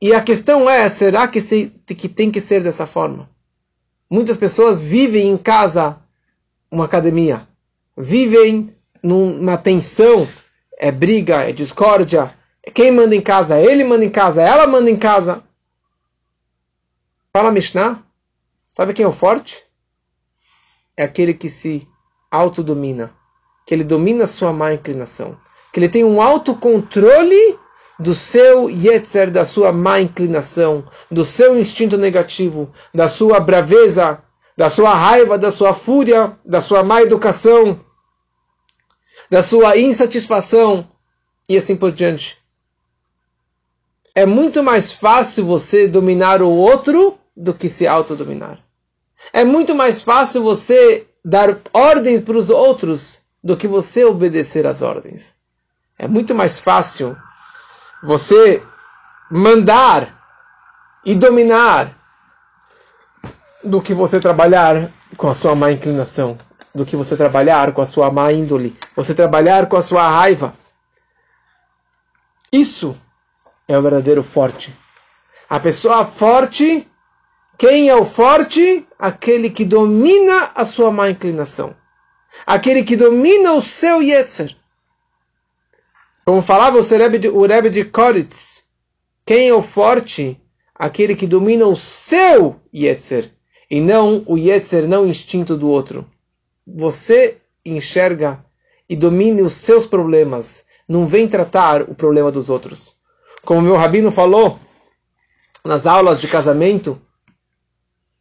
E 0.00 0.12
a 0.12 0.20
questão 0.20 0.68
é, 0.68 0.88
será 0.88 1.26
que, 1.26 1.40
se, 1.40 1.70
que 1.86 2.08
tem 2.08 2.30
que 2.30 2.40
ser 2.40 2.62
dessa 2.62 2.86
forma? 2.86 3.30
Muitas 4.08 4.36
pessoas 4.36 4.80
vivem 4.80 5.28
em 5.28 5.36
casa 5.36 5.98
uma 6.70 6.84
academia, 6.84 7.48
vivem 7.96 8.76
numa 9.02 9.56
tensão, 9.56 10.28
é 10.78 10.92
briga, 10.92 11.48
é 11.48 11.52
discórdia. 11.52 12.32
Quem 12.74 12.90
manda 12.90 13.14
em 13.14 13.20
casa? 13.20 13.60
Ele 13.60 13.84
manda 13.84 14.04
em 14.04 14.10
casa, 14.10 14.42
ela 14.42 14.66
manda 14.66 14.90
em 14.90 14.96
casa. 14.96 15.42
Fala 17.32 17.50
Mishnah, 17.50 18.02
sabe 18.68 18.94
quem 18.94 19.04
é 19.04 19.08
o 19.08 19.12
forte? 19.12 19.64
É 20.96 21.04
aquele 21.04 21.34
que 21.34 21.48
se 21.48 21.86
autodomina, 22.30 23.14
que 23.66 23.74
ele 23.74 23.84
domina 23.84 24.26
sua 24.26 24.52
má 24.52 24.72
inclinação 24.72 25.38
que 25.76 25.80
ele 25.80 25.90
tem 25.90 26.04
um 26.04 26.22
autocontrole 26.22 27.58
do 27.98 28.14
seu 28.14 28.70
yetzer, 28.70 29.30
da 29.30 29.44
sua 29.44 29.72
má 29.72 30.00
inclinação, 30.00 30.90
do 31.10 31.22
seu 31.22 31.54
instinto 31.54 31.98
negativo, 31.98 32.72
da 32.94 33.10
sua 33.10 33.38
braveza, 33.40 34.22
da 34.56 34.70
sua 34.70 34.94
raiva, 34.94 35.36
da 35.36 35.52
sua 35.52 35.74
fúria, 35.74 36.34
da 36.42 36.62
sua 36.62 36.82
má 36.82 37.02
educação, 37.02 37.78
da 39.30 39.42
sua 39.42 39.76
insatisfação 39.76 40.90
e 41.46 41.58
assim 41.58 41.76
por 41.76 41.92
diante. 41.92 42.38
É 44.16 44.24
muito 44.24 44.62
mais 44.62 44.94
fácil 44.94 45.44
você 45.44 45.86
dominar 45.86 46.40
o 46.40 46.48
outro 46.48 47.18
do 47.36 47.52
que 47.52 47.68
se 47.68 47.86
autodominar. 47.86 48.58
É 49.30 49.44
muito 49.44 49.74
mais 49.74 50.02
fácil 50.02 50.42
você 50.42 51.06
dar 51.22 51.58
ordens 51.70 52.22
para 52.22 52.38
os 52.38 52.48
outros 52.48 53.20
do 53.44 53.58
que 53.58 53.68
você 53.68 54.06
obedecer 54.06 54.66
às 54.66 54.80
ordens. 54.80 55.36
É 55.98 56.08
muito 56.08 56.34
mais 56.34 56.58
fácil 56.58 57.14
você 58.02 58.62
mandar 59.30 60.18
e 61.04 61.14
dominar 61.14 61.94
do 63.62 63.82
que 63.82 63.92
você 63.92 64.18
trabalhar 64.18 64.88
com 65.18 65.28
a 65.28 65.34
sua 65.34 65.54
má 65.54 65.70
inclinação, 65.70 66.38
do 66.74 66.86
que 66.86 66.96
você 66.96 67.18
trabalhar 67.18 67.70
com 67.72 67.82
a 67.82 67.86
sua 67.86 68.10
má 68.10 68.32
índole, 68.32 68.74
você 68.96 69.14
trabalhar 69.14 69.66
com 69.68 69.76
a 69.76 69.82
sua 69.82 70.08
raiva. 70.08 70.54
Isso 72.50 72.98
é 73.68 73.78
o 73.78 73.82
verdadeiro 73.82 74.22
forte. 74.22 74.72
A 75.48 75.60
pessoa 75.60 76.04
forte, 76.04 76.86
quem 77.58 77.88
é 77.88 77.94
o 77.94 78.04
forte? 78.04 78.86
Aquele 78.98 79.50
que 79.50 79.64
domina 79.64 80.50
a 80.54 80.64
sua 80.64 80.90
má 80.90 81.10
inclinação. 81.10 81.74
Aquele 82.44 82.82
que 82.84 82.96
domina 82.96 83.52
o 83.52 83.62
seu 83.62 84.02
Yetzer. 84.02 84.56
Como 86.24 86.42
falava 86.42 86.78
o 86.78 86.82
Rebbe 86.82 87.18
de, 87.18 87.28
o 87.28 87.46
Rebbe 87.46 87.70
de 87.70 87.84
Koritz, 87.84 88.64
quem 89.24 89.48
é 89.48 89.54
o 89.54 89.62
forte? 89.62 90.40
Aquele 90.74 91.14
que 91.14 91.26
domina 91.26 91.66
o 91.66 91.76
seu 91.76 92.60
Yetzer. 92.74 93.32
E 93.70 93.80
não 93.80 94.22
o 94.26 94.36
Yetzer, 94.36 94.86
não 94.86 95.04
o 95.04 95.08
instinto 95.08 95.56
do 95.56 95.68
outro. 95.68 96.06
Você 96.66 97.38
enxerga 97.64 98.44
e 98.88 98.96
domine 98.96 99.42
os 99.42 99.54
seus 99.54 99.86
problemas. 99.86 100.64
Não 100.88 101.06
vem 101.06 101.26
tratar 101.28 101.82
o 101.82 101.94
problema 101.94 102.30
dos 102.30 102.50
outros. 102.50 102.95
Como 103.46 103.62
meu 103.62 103.76
rabino 103.76 104.10
falou 104.10 104.58
nas 105.64 105.86
aulas 105.86 106.20
de 106.20 106.26
casamento, 106.26 107.00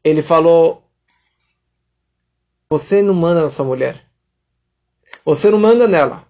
ele 0.03 0.21
falou: 0.21 0.83
Você 2.69 3.01
não 3.01 3.15
manda 3.15 3.41
na 3.41 3.49
sua 3.49 3.65
mulher. 3.65 4.05
Você 5.25 5.49
não 5.49 5.57
manda 5.57 5.87
nela. 5.87 6.23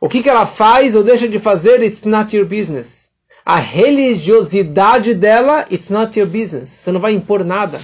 O 0.00 0.08
que, 0.08 0.22
que 0.22 0.30
ela 0.30 0.46
faz 0.46 0.94
ou 0.94 1.02
deixa 1.02 1.28
de 1.28 1.40
fazer, 1.40 1.82
it's 1.82 2.04
not 2.04 2.34
your 2.36 2.46
business. 2.46 3.10
A 3.44 3.56
religiosidade 3.56 5.12
dela, 5.12 5.66
it's 5.68 5.90
not 5.90 6.16
your 6.16 6.28
business. 6.28 6.68
Você 6.68 6.92
não 6.92 7.00
vai 7.00 7.12
impor 7.12 7.44
nada. 7.44 7.80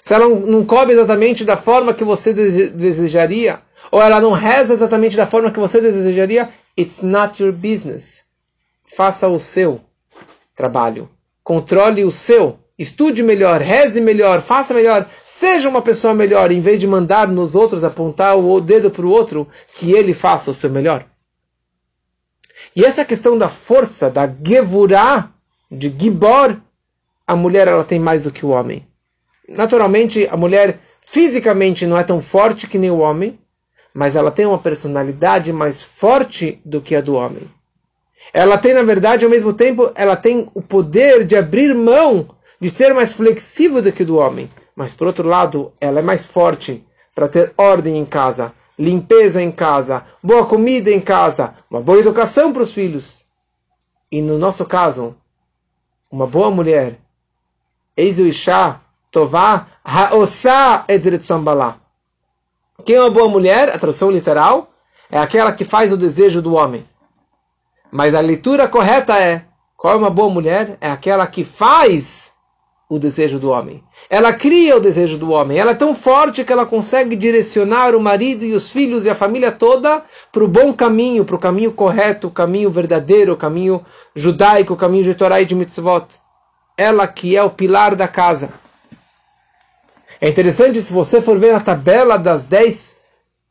Se 0.00 0.14
ela 0.14 0.28
não 0.28 0.64
come 0.64 0.92
exatamente 0.92 1.44
da 1.44 1.56
forma 1.56 1.92
que 1.92 2.04
você 2.04 2.32
desejaria, 2.32 3.60
ou 3.90 4.00
ela 4.00 4.20
não 4.20 4.30
reza 4.30 4.74
exatamente 4.74 5.16
da 5.16 5.26
forma 5.26 5.50
que 5.50 5.58
você 5.58 5.80
desejaria, 5.80 6.48
it's 6.78 7.02
not 7.02 7.42
your 7.42 7.52
business. 7.52 8.27
Faça 8.96 9.28
o 9.28 9.38
seu 9.38 9.80
trabalho. 10.54 11.08
Controle 11.42 12.04
o 12.04 12.10
seu. 12.10 12.58
Estude 12.78 13.22
melhor, 13.22 13.60
reze 13.60 14.00
melhor, 14.00 14.40
faça 14.40 14.72
melhor, 14.72 15.08
seja 15.24 15.68
uma 15.68 15.82
pessoa 15.82 16.14
melhor, 16.14 16.52
em 16.52 16.60
vez 16.60 16.78
de 16.78 16.86
mandar 16.86 17.26
nos 17.26 17.56
outros 17.56 17.82
apontar 17.82 18.38
o 18.38 18.60
dedo 18.60 18.88
para 18.88 19.04
o 19.04 19.10
outro, 19.10 19.48
que 19.74 19.92
ele 19.92 20.14
faça 20.14 20.52
o 20.52 20.54
seu 20.54 20.70
melhor. 20.70 21.04
E 22.76 22.84
essa 22.84 23.04
questão 23.04 23.36
da 23.36 23.48
força, 23.48 24.08
da 24.08 24.32
gevurah, 24.44 25.30
de 25.70 25.88
gibor, 25.90 26.56
a 27.26 27.34
mulher 27.34 27.66
ela 27.66 27.82
tem 27.82 27.98
mais 27.98 28.22
do 28.22 28.30
que 28.30 28.46
o 28.46 28.50
homem. 28.50 28.86
Naturalmente, 29.48 30.28
a 30.30 30.36
mulher 30.36 30.78
fisicamente 31.02 31.86
não 31.86 31.98
é 31.98 32.04
tão 32.04 32.22
forte 32.22 32.68
que 32.68 32.78
nem 32.78 32.90
o 32.90 32.98
homem, 32.98 33.38
mas 33.92 34.14
ela 34.14 34.30
tem 34.30 34.46
uma 34.46 34.58
personalidade 34.58 35.52
mais 35.52 35.82
forte 35.82 36.60
do 36.64 36.80
que 36.80 36.94
a 36.94 37.00
do 37.00 37.14
homem. 37.14 37.42
Ela 38.32 38.58
tem, 38.58 38.74
na 38.74 38.82
verdade, 38.82 39.24
ao 39.24 39.30
mesmo 39.30 39.52
tempo, 39.52 39.90
ela 39.94 40.16
tem 40.16 40.50
o 40.54 40.60
poder 40.60 41.24
de 41.24 41.36
abrir 41.36 41.74
mão, 41.74 42.28
de 42.60 42.68
ser 42.68 42.92
mais 42.94 43.12
flexível 43.12 43.80
do 43.80 43.92
que 43.92 44.02
o 44.02 44.06
do 44.06 44.16
homem. 44.16 44.50
Mas, 44.74 44.94
por 44.94 45.06
outro 45.06 45.26
lado, 45.26 45.72
ela 45.80 46.00
é 46.00 46.02
mais 46.02 46.26
forte 46.26 46.84
para 47.14 47.28
ter 47.28 47.52
ordem 47.56 47.96
em 47.96 48.04
casa, 48.04 48.52
limpeza 48.78 49.42
em 49.42 49.50
casa, 49.50 50.04
boa 50.22 50.46
comida 50.46 50.90
em 50.90 51.00
casa, 51.00 51.54
uma 51.70 51.80
boa 51.80 51.98
educação 51.98 52.52
para 52.52 52.62
os 52.62 52.72
filhos. 52.72 53.24
E 54.10 54.22
no 54.22 54.38
nosso 54.38 54.64
caso, 54.64 55.16
uma 56.10 56.26
boa 56.26 56.50
mulher, 56.50 56.98
eis 57.96 58.18
o 58.18 58.26
Isha, 58.26 58.80
Tová, 59.10 59.66
Haosa 59.82 60.84
Edretzombalá. 60.88 61.78
Quem 62.84 62.96
é 62.96 63.00
uma 63.00 63.10
boa 63.10 63.28
mulher? 63.28 63.70
A 63.70 63.78
tradução 63.78 64.10
literal 64.10 64.70
é 65.10 65.18
aquela 65.18 65.52
que 65.52 65.64
faz 65.64 65.92
o 65.92 65.96
desejo 65.96 66.40
do 66.40 66.54
homem. 66.54 66.86
Mas 67.90 68.14
a 68.14 68.20
leitura 68.20 68.68
correta 68.68 69.18
é: 69.18 69.44
qual 69.76 69.94
é 69.94 69.96
uma 69.96 70.10
boa 70.10 70.30
mulher? 70.30 70.76
É 70.80 70.90
aquela 70.90 71.26
que 71.26 71.44
faz 71.44 72.32
o 72.88 72.98
desejo 72.98 73.38
do 73.38 73.50
homem. 73.50 73.84
Ela 74.08 74.32
cria 74.32 74.76
o 74.76 74.80
desejo 74.80 75.18
do 75.18 75.30
homem. 75.30 75.58
Ela 75.58 75.72
é 75.72 75.74
tão 75.74 75.94
forte 75.94 76.42
que 76.42 76.52
ela 76.52 76.64
consegue 76.64 77.14
direcionar 77.14 77.94
o 77.94 78.00
marido 78.00 78.44
e 78.44 78.54
os 78.54 78.70
filhos 78.70 79.04
e 79.04 79.10
a 79.10 79.14
família 79.14 79.52
toda 79.52 80.02
para 80.32 80.42
o 80.42 80.48
bom 80.48 80.72
caminho, 80.72 81.24
para 81.24 81.36
o 81.36 81.38
caminho 81.38 81.72
correto, 81.72 82.28
o 82.28 82.30
caminho 82.30 82.70
verdadeiro, 82.70 83.34
o 83.34 83.36
caminho 83.36 83.84
judaico, 84.14 84.72
o 84.72 84.76
caminho 84.76 85.04
de 85.04 85.14
Torá 85.14 85.40
e 85.40 85.46
de 85.46 85.54
mitzvot. 85.54 86.06
Ela 86.76 87.06
que 87.06 87.36
é 87.36 87.42
o 87.42 87.50
pilar 87.50 87.94
da 87.94 88.08
casa. 88.08 88.54
É 90.20 90.28
interessante 90.28 90.82
se 90.82 90.92
você 90.92 91.20
for 91.20 91.38
ver 91.38 91.52
na 91.52 91.60
tabela 91.60 92.16
das 92.16 92.44
dez 92.44 92.96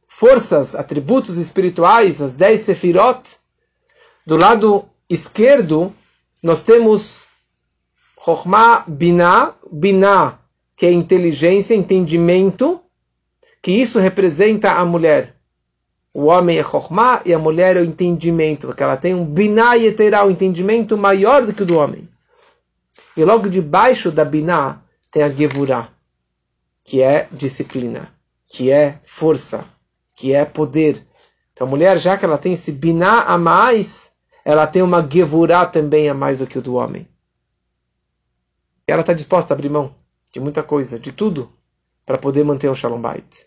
forças, 0.08 0.74
atributos 0.74 1.38
espirituais, 1.38 2.22
as 2.22 2.34
dez 2.34 2.62
sefirot, 2.62 3.38
do 4.28 4.36
lado 4.36 4.84
esquerdo 5.10 5.96
nós 6.44 6.62
temos 6.62 7.28
Chokhmah 8.22 8.84
Binah, 8.86 9.56
Binah, 9.72 10.40
que 10.76 10.86
é 10.86 10.92
inteligência, 10.92 11.74
entendimento, 11.74 12.82
que 13.62 13.72
isso 13.72 14.00
representa 14.00 14.74
a 14.74 14.84
mulher. 14.84 15.38
O 16.14 16.26
homem 16.26 16.60
é 16.60 16.64
Chokhmah 16.64 17.22
e 17.26 17.34
a 17.34 17.40
mulher 17.40 17.78
é 17.78 17.80
o 17.80 17.86
entendimento, 17.86 18.68
porque 18.68 18.84
ela 18.84 18.98
tem 18.98 19.16
um 19.16 19.24
Binah 19.24 19.76
Yeterá, 19.76 20.26
um 20.26 20.32
entendimento 20.32 20.98
maior 20.98 21.46
do 21.46 21.54
que 21.54 21.64
o 21.64 21.66
do 21.66 21.78
homem. 21.78 22.06
E 23.16 23.24
logo 23.24 23.50
debaixo 23.50 24.12
da 24.12 24.26
Binah 24.26 24.82
tem 25.10 25.24
a 25.24 25.30
Gevurah, 25.30 25.88
que 26.84 27.02
é 27.02 27.30
disciplina, 27.32 28.14
que 28.50 28.72
é 28.72 29.00
força, 29.06 29.64
que 30.18 30.34
é 30.34 30.44
poder. 30.44 31.02
Então 31.54 31.66
a 31.66 31.70
mulher, 31.70 31.98
já 31.98 32.18
que 32.18 32.26
ela 32.26 32.38
tem 32.38 32.52
esse 32.52 32.74
Binah 32.74 33.22
a 33.22 33.38
mais, 33.38 34.17
ela 34.48 34.66
tem 34.66 34.82
uma 34.82 35.06
Gevurah 35.08 35.66
também 35.66 36.10
a 36.10 36.14
mais 36.14 36.40
do 36.40 36.48
que 36.48 36.58
o 36.58 36.62
do 36.62 36.76
homem 36.76 37.08
ela 38.88 39.02
está 39.02 39.14
disposta 39.14 39.54
a 39.54 39.56
abrir 39.56 39.70
mão 39.70 39.94
de 40.32 40.40
muita 40.40 40.64
coisa, 40.64 40.98
de 40.98 41.12
tudo, 41.12 41.52
para 42.06 42.18
poder 42.18 42.44
manter 42.46 42.70
o 42.70 42.76
Shalom 42.76 43.02
Bait. 43.02 43.46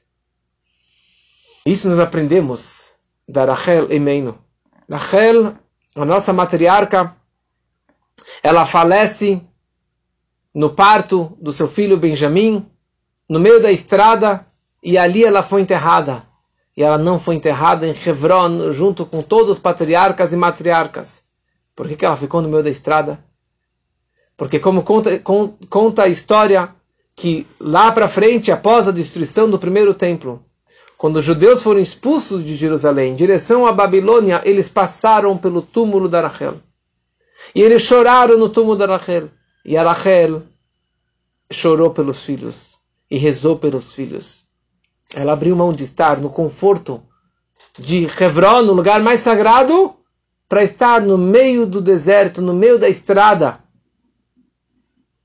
Isso 1.64 1.88
nós 1.88 1.98
aprendemos 1.98 2.90
da 3.26 3.46
Rachel 3.46 3.90
Emeino. 3.90 4.38
Rachel, 4.88 5.54
a 5.94 6.04
nossa 6.04 6.32
matriarca, 6.32 7.16
ela 8.42 8.66
falece 8.66 9.42
no 10.54 10.74
parto 10.74 11.36
do 11.40 11.52
seu 11.52 11.68
filho 11.68 11.96
Benjamim, 11.96 12.68
no 13.28 13.40
meio 13.40 13.62
da 13.62 13.72
estrada, 13.72 14.46
e 14.82 14.98
ali 14.98 15.24
ela 15.24 15.42
foi 15.42 15.62
enterrada. 15.62 16.26
E 16.80 16.82
ela 16.82 16.96
não 16.96 17.20
foi 17.20 17.34
enterrada 17.34 17.86
em 17.86 17.90
Hebron, 17.90 18.72
junto 18.72 19.04
com 19.04 19.20
todos 19.20 19.50
os 19.50 19.58
patriarcas 19.58 20.32
e 20.32 20.36
matriarcas. 20.36 21.24
Por 21.76 21.86
que, 21.86 21.94
que 21.94 22.06
ela 22.06 22.16
ficou 22.16 22.40
no 22.40 22.48
meio 22.48 22.62
da 22.62 22.70
estrada? 22.70 23.22
Porque 24.34 24.58
como 24.58 24.82
conta, 24.82 25.22
conta 25.68 26.04
a 26.04 26.08
história 26.08 26.74
que 27.14 27.46
lá 27.60 27.92
para 27.92 28.08
frente, 28.08 28.50
após 28.50 28.88
a 28.88 28.92
destruição 28.92 29.50
do 29.50 29.58
primeiro 29.58 29.92
templo, 29.92 30.42
quando 30.96 31.16
os 31.16 31.24
judeus 31.26 31.62
foram 31.62 31.80
expulsos 31.80 32.42
de 32.42 32.56
Jerusalém 32.56 33.12
em 33.12 33.14
direção 33.14 33.66
à 33.66 33.72
Babilônia, 33.72 34.40
eles 34.42 34.70
passaram 34.70 35.36
pelo 35.36 35.60
túmulo 35.60 36.08
da 36.08 36.22
Rachel. 36.22 36.62
E 37.54 37.60
eles 37.60 37.82
choraram 37.82 38.38
no 38.38 38.48
túmulo 38.48 38.76
da 38.76 38.86
Rachel. 38.86 39.28
E 39.66 39.76
a 39.76 39.82
Rachel 39.82 40.44
chorou 41.52 41.90
pelos 41.90 42.22
filhos 42.22 42.78
e 43.10 43.18
rezou 43.18 43.58
pelos 43.58 43.92
filhos. 43.92 44.48
Ela 45.14 45.32
abriu 45.32 45.56
mão 45.56 45.72
de 45.72 45.84
estar 45.84 46.20
no 46.20 46.30
conforto 46.30 47.02
de 47.78 48.06
Hebron, 48.06 48.62
no 48.62 48.72
lugar 48.72 49.00
mais 49.00 49.20
sagrado, 49.20 49.94
para 50.48 50.62
estar 50.62 51.00
no 51.00 51.16
meio 51.16 51.66
do 51.66 51.80
deserto, 51.80 52.42
no 52.42 52.52
meio 52.52 52.78
da 52.78 52.88
estrada, 52.88 53.60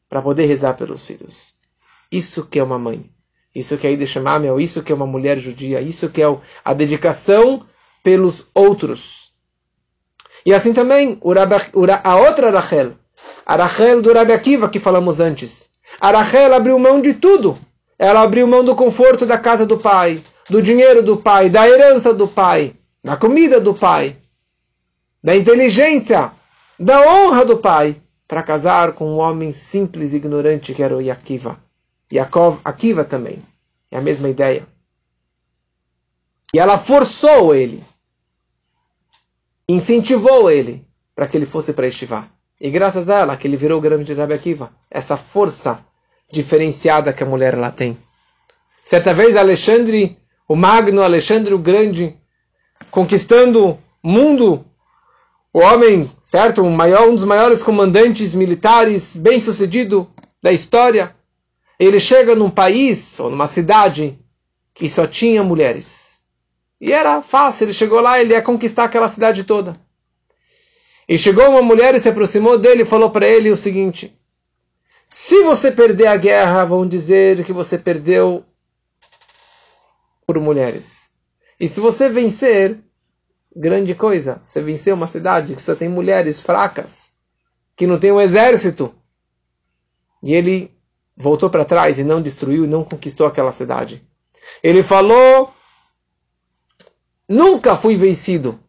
para 0.10 0.22
poder 0.22 0.46
rezar 0.46 0.76
pelos 0.76 1.04
filhos. 1.06 1.56
Isso 2.12 2.46
que 2.46 2.60
é 2.60 2.64
uma 2.64 2.78
mãe. 2.78 3.10
Isso 3.54 3.78
que 3.78 3.88
é 3.88 3.92
Ide 3.92 4.06
Shemamel, 4.06 4.60
isso 4.60 4.84
que 4.84 4.92
é 4.92 4.96
uma 4.96 5.08
mulher 5.08 5.40
judia, 5.40 5.82
isso 5.82 6.10
que 6.10 6.22
é 6.22 6.26
a 6.64 6.74
dedicação 6.74 7.66
pelos 8.04 8.46
outros. 8.54 9.34
E 10.46 10.54
assim 10.54 10.74
também 10.74 11.20
a 12.04 12.16
outra 12.18 12.52
Rachel, 12.52 12.96
a 13.46 13.56
Rachel 13.56 14.02
do 14.02 14.14
Rabi 14.14 14.34
Akiva 14.34 14.70
que 14.70 14.80
falamos 14.80 15.20
antes. 15.20 15.72
A 16.00 16.12
Rachel 16.12 16.54
abriu 16.54 16.78
mão 16.78 17.02
de 17.02 17.14
tudo. 17.14 17.58
Ela 17.98 18.22
abriu 18.22 18.46
mão 18.48 18.64
do 18.64 18.76
conforto 18.76 19.26
da 19.26 19.38
casa 19.38 19.66
do 19.66 19.78
pai, 19.78 20.22
do 20.50 20.62
dinheiro 20.62 21.02
do 21.02 21.18
pai, 21.18 21.50
da 21.50 21.68
herança 21.68 22.14
do 22.14 22.28
pai, 22.28 22.76
da 23.04 23.16
comida 23.16 23.60
do 23.60 23.74
pai, 23.74 24.18
da 25.24 25.36
inteligência, 25.36 26.32
da 26.78 27.02
honra 27.02 27.46
do 27.46 27.58
pai, 27.58 28.02
para 28.28 28.44
casar 28.44 28.94
com 28.94 29.06
um 29.06 29.18
homem 29.18 29.52
simples 29.52 30.14
e 30.14 30.18
ignorante 30.18 30.74
que 30.74 30.84
era 30.84 30.96
o 30.96 31.02
Yakiva. 31.02 31.60
Yaakov, 32.12 32.60
Akiva 32.64 33.04
também. 33.04 33.42
É 33.92 33.98
a 33.98 34.02
mesma 34.02 34.30
ideia. 34.30 34.68
E 36.54 36.60
ela 36.60 36.78
forçou 36.78 37.56
ele, 37.56 37.84
incentivou 39.68 40.50
ele 40.50 40.86
para 41.16 41.28
que 41.28 41.38
ele 41.38 41.46
fosse 41.46 41.74
para 41.74 41.88
Estivá. 41.88 42.28
E 42.60 42.70
graças 42.70 43.10
a 43.10 43.20
ela 43.20 43.38
que 43.38 43.48
ele 43.48 43.58
virou 43.58 43.78
o 43.78 43.82
grande 43.82 44.14
Rabi 44.14 44.34
Akiva. 44.34 44.72
Essa 44.90 45.18
força 45.18 45.84
diferenciada 46.32 47.14
que 47.14 47.24
a 47.24 47.26
mulher 47.26 47.54
ela 47.54 47.72
tem. 47.72 47.98
Certa 48.84 49.14
vez 49.14 49.36
Alexandre, 49.36 50.18
o 50.48 50.56
Magno 50.56 51.02
Alexandre 51.02 51.54
o 51.54 51.60
Grande, 51.60 52.16
conquistando 52.92 53.80
o 54.04 54.08
mundo 54.08 54.66
o 55.56 55.60
homem, 55.60 56.12
certo? 56.22 56.62
Um, 56.62 56.76
maior, 56.76 57.08
um 57.08 57.16
dos 57.16 57.24
maiores 57.24 57.64
comandantes 57.64 58.36
militares 58.36 59.16
bem-sucedido 59.16 60.06
da 60.44 60.52
história. 60.52 61.16
Ele 61.80 61.98
chega 61.98 62.36
num 62.36 62.50
país 62.50 63.18
ou 63.22 63.30
numa 63.30 63.48
cidade 63.48 64.20
que 64.74 64.90
só 64.90 65.08
tinha 65.08 65.42
mulheres. 65.42 66.20
E 66.82 66.92
era 66.92 67.22
fácil, 67.22 67.64
ele 67.64 67.74
chegou 67.74 68.02
lá, 68.02 68.20
ele 68.20 68.34
ia 68.34 68.42
conquistar 68.42 68.84
aquela 68.84 69.08
cidade 69.08 69.46
toda. 69.46 69.78
E 71.08 71.18
chegou 71.18 71.50
uma 71.50 71.62
mulher 71.62 71.96
e 71.96 72.02
se 72.02 72.10
aproximou 72.10 72.58
dele 72.60 72.82
e 72.82 72.86
falou 72.86 73.10
para 73.10 73.26
ele 73.26 73.50
o 73.50 73.56
seguinte: 73.56 74.14
Se 75.10 75.44
você 75.44 75.72
perder 75.72 76.08
a 76.08 76.18
guerra, 76.18 76.66
vão 76.66 76.88
dizer 76.88 77.44
que 77.46 77.54
você 77.54 77.78
perdeu 77.78 78.44
por 80.26 80.40
mulheres. 80.40 81.14
E 81.60 81.68
se 81.68 81.80
você 81.80 82.10
vencer, 82.10 82.80
grande 83.56 83.96
coisa. 83.96 84.42
Você 84.44 84.62
venceu 84.62 84.96
uma 84.96 85.08
cidade 85.08 85.56
que 85.56 85.62
só 85.62 85.76
tem 85.76 85.88
mulheres 85.88 86.40
fracas, 86.40 87.10
que 87.76 87.88
não 87.88 87.98
tem 87.98 88.12
um 88.12 88.20
exército. 88.20 88.94
E 90.22 90.34
ele 90.34 90.76
voltou 91.16 91.50
para 91.50 91.64
trás 91.64 91.98
e 91.98 92.04
não 92.04 92.22
destruiu 92.22 92.66
e 92.66 92.68
não 92.68 92.84
conquistou 92.84 93.26
aquela 93.26 93.52
cidade. 93.52 94.06
Ele 94.62 94.84
falou: 94.84 95.54
Nunca 97.28 97.76
fui 97.76 97.96
vencido. 97.96 98.60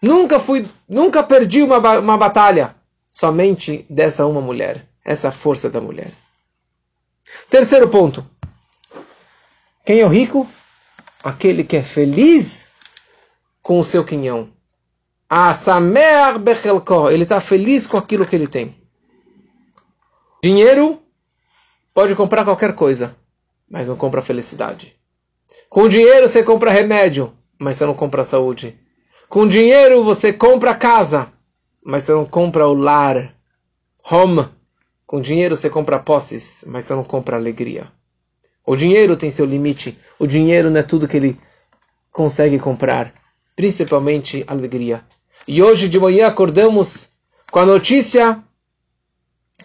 Nunca 0.00 0.40
fui, 0.40 0.66
nunca 0.88 1.22
perdi 1.22 1.62
uma, 1.62 1.78
uma 1.98 2.18
batalha. 2.18 2.74
Somente 3.10 3.86
dessa 3.88 4.26
uma 4.26 4.40
mulher. 4.40 4.88
Essa 5.04 5.32
força 5.32 5.68
da 5.68 5.80
mulher. 5.80 6.12
Terceiro 7.50 7.88
ponto. 7.88 8.24
Quem 9.84 10.00
é 10.00 10.04
o 10.04 10.08
rico? 10.08 10.48
Aquele 11.24 11.64
que 11.64 11.76
é 11.76 11.82
feliz 11.82 12.72
com 13.60 13.80
o 13.80 13.84
seu 13.84 14.04
quinhão. 14.04 14.50
Ele 17.10 17.22
está 17.22 17.40
feliz 17.40 17.86
com 17.86 17.96
aquilo 17.96 18.26
que 18.26 18.36
ele 18.36 18.46
tem. 18.46 18.76
Dinheiro 20.42 21.00
pode 21.94 22.14
comprar 22.14 22.44
qualquer 22.44 22.74
coisa, 22.74 23.16
mas 23.70 23.88
não 23.88 23.96
compra 23.96 24.20
felicidade. 24.20 24.94
Com 25.68 25.88
dinheiro 25.88 26.28
você 26.28 26.42
compra 26.42 26.70
remédio, 26.70 27.32
mas 27.58 27.76
você 27.76 27.86
não 27.86 27.94
compra 27.94 28.24
saúde. 28.24 28.78
Com 29.28 29.48
dinheiro 29.48 30.04
você 30.04 30.32
compra 30.32 30.74
casa, 30.74 31.32
mas 31.82 32.02
você 32.02 32.12
não 32.12 32.26
compra 32.26 32.66
o 32.66 32.74
lar, 32.74 33.34
home. 34.04 34.48
Com 35.12 35.20
dinheiro 35.20 35.54
você 35.54 35.68
compra 35.68 35.98
posses, 35.98 36.64
mas 36.66 36.86
você 36.86 36.94
não 36.94 37.04
compra 37.04 37.36
alegria. 37.36 37.92
O 38.64 38.74
dinheiro 38.74 39.14
tem 39.14 39.30
seu 39.30 39.44
limite. 39.44 39.98
O 40.18 40.26
dinheiro 40.26 40.70
não 40.70 40.80
é 40.80 40.82
tudo 40.82 41.06
que 41.06 41.18
ele 41.18 41.38
consegue 42.10 42.58
comprar 42.58 43.12
principalmente 43.54 44.42
alegria. 44.46 45.04
E 45.46 45.62
hoje 45.62 45.90
de 45.90 46.00
manhã 46.00 46.28
acordamos 46.28 47.10
com 47.50 47.58
a 47.58 47.66
notícia 47.66 48.42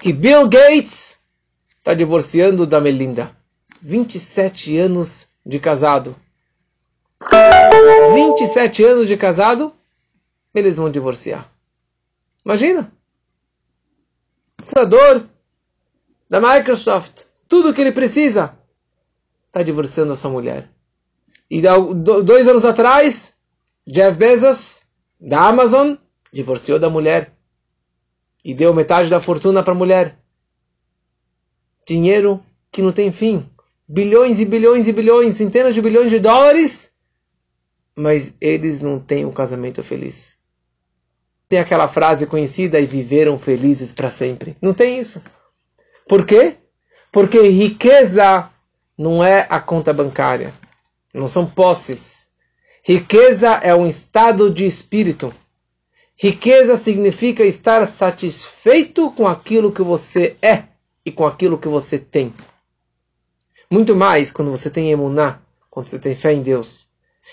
que 0.01 0.11
Bill 0.11 0.49
Gates 0.49 1.17
está 1.77 1.93
divorciando 1.93 2.67
da 2.67 2.81
Melinda. 2.81 3.31
27 3.81 4.77
anos 4.77 5.29
de 5.45 5.61
casado. 5.61 6.13
27 8.13 8.83
anos 8.83 9.07
de 9.07 9.15
casado, 9.15 9.73
eles 10.53 10.75
vão 10.75 10.91
divorciar. 10.91 11.49
Imagina! 12.43 12.91
Fundador 14.61 15.26
da 16.29 16.39
Microsoft, 16.41 17.23
tudo 17.47 17.73
que 17.73 17.81
ele 17.81 17.91
precisa, 17.91 18.57
está 19.47 19.63
divorciando 19.63 20.13
a 20.13 20.15
sua 20.15 20.31
mulher. 20.31 20.69
E 21.49 21.61
dois 21.61 22.47
anos 22.47 22.65
atrás, 22.65 23.33
Jeff 23.87 24.17
Bezos, 24.17 24.81
da 25.19 25.47
Amazon, 25.47 25.95
divorciou 26.31 26.77
da 26.77 26.89
mulher 26.89 27.33
e 28.43 28.53
deu 28.53 28.73
metade 28.73 29.09
da 29.09 29.21
fortuna 29.21 29.63
para 29.63 29.73
a 29.73 29.77
mulher. 29.77 30.19
Dinheiro 31.87 32.43
que 32.71 32.81
não 32.81 32.91
tem 32.91 33.11
fim. 33.11 33.49
Bilhões 33.87 34.39
e 34.39 34.45
bilhões 34.45 34.87
e 34.87 34.91
bilhões, 34.91 35.35
centenas 35.35 35.73
de 35.73 35.81
bilhões 35.81 36.09
de 36.09 36.19
dólares, 36.19 36.93
mas 37.95 38.35
eles 38.41 38.81
não 38.81 38.99
têm 38.99 39.25
um 39.25 39.31
casamento 39.31 39.81
feliz. 39.81 40.37
Tem 41.47 41.59
aquela 41.59 41.87
frase 41.87 42.27
conhecida 42.27 42.77
e 42.79 42.85
viveram 42.85 43.39
felizes 43.39 43.93
para 43.93 44.11
sempre. 44.11 44.57
Não 44.61 44.73
tem 44.73 44.99
isso. 44.99 45.21
Por 46.07 46.25
quê? 46.25 46.55
Porque 47.11 47.39
riqueza 47.49 48.49
não 48.97 49.23
é 49.23 49.45
a 49.49 49.59
conta 49.59 49.93
bancária, 49.93 50.53
não 51.13 51.29
são 51.29 51.45
posses 51.45 52.27
Riqueza 52.87 53.49
é 53.49 53.75
um 53.75 53.85
estado 53.85 54.49
de 54.49 54.65
espírito. 54.65 55.33
Riqueza 56.15 56.77
significa 56.77 57.43
estar 57.43 57.85
satisfeito 57.85 59.11
com 59.11 59.27
aquilo 59.27 59.73
que 59.73 59.81
você 59.81 60.37
é 60.41 60.63
e 61.05 61.11
com 61.11 61.27
aquilo 61.27 61.57
que 61.57 61.67
você 61.67 61.99
tem. 61.99 62.33
Muito 63.69 63.93
mais 63.93 64.31
quando 64.31 64.51
você 64.51 64.69
tem 64.69 64.89
emuná, 64.89 65.37
quando 65.69 65.87
você 65.87 65.99
tem 65.99 66.15
fé 66.15 66.31
em 66.31 66.41
Deus. 66.41 66.87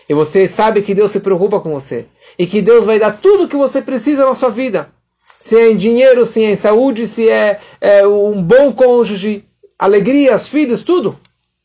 E 0.09 0.13
você 0.13 0.49
sabe 0.49 0.83
que 0.83 0.93
Deus 0.93 1.13
se 1.13 1.21
preocupa 1.21 1.61
com 1.61 1.73
você. 1.73 2.07
E 2.37 2.49
que 2.49 2.61
Deus 2.61 2.85
vai 2.85 2.99
dar 2.99 3.13
tudo 3.13 3.45
o 3.45 3.49
que 3.49 3.57
você 3.57 3.81
precisa 3.81 4.27
na 4.27 4.35
sua 4.35 4.51
vida. 4.51 4.93
Se 5.45 5.59
é 5.59 5.71
em 5.71 5.77
dinheiro, 5.77 6.25
se 6.25 6.43
é 6.43 6.53
em 6.53 6.57
saúde, 6.57 7.07
se 7.07 7.29
é, 7.29 7.61
é 7.79 8.07
um 8.07 8.43
bom 8.43 8.73
cônjuge, 8.73 9.47
alegrias, 9.79 10.49
filhos, 10.49 10.83
tudo. 10.83 11.21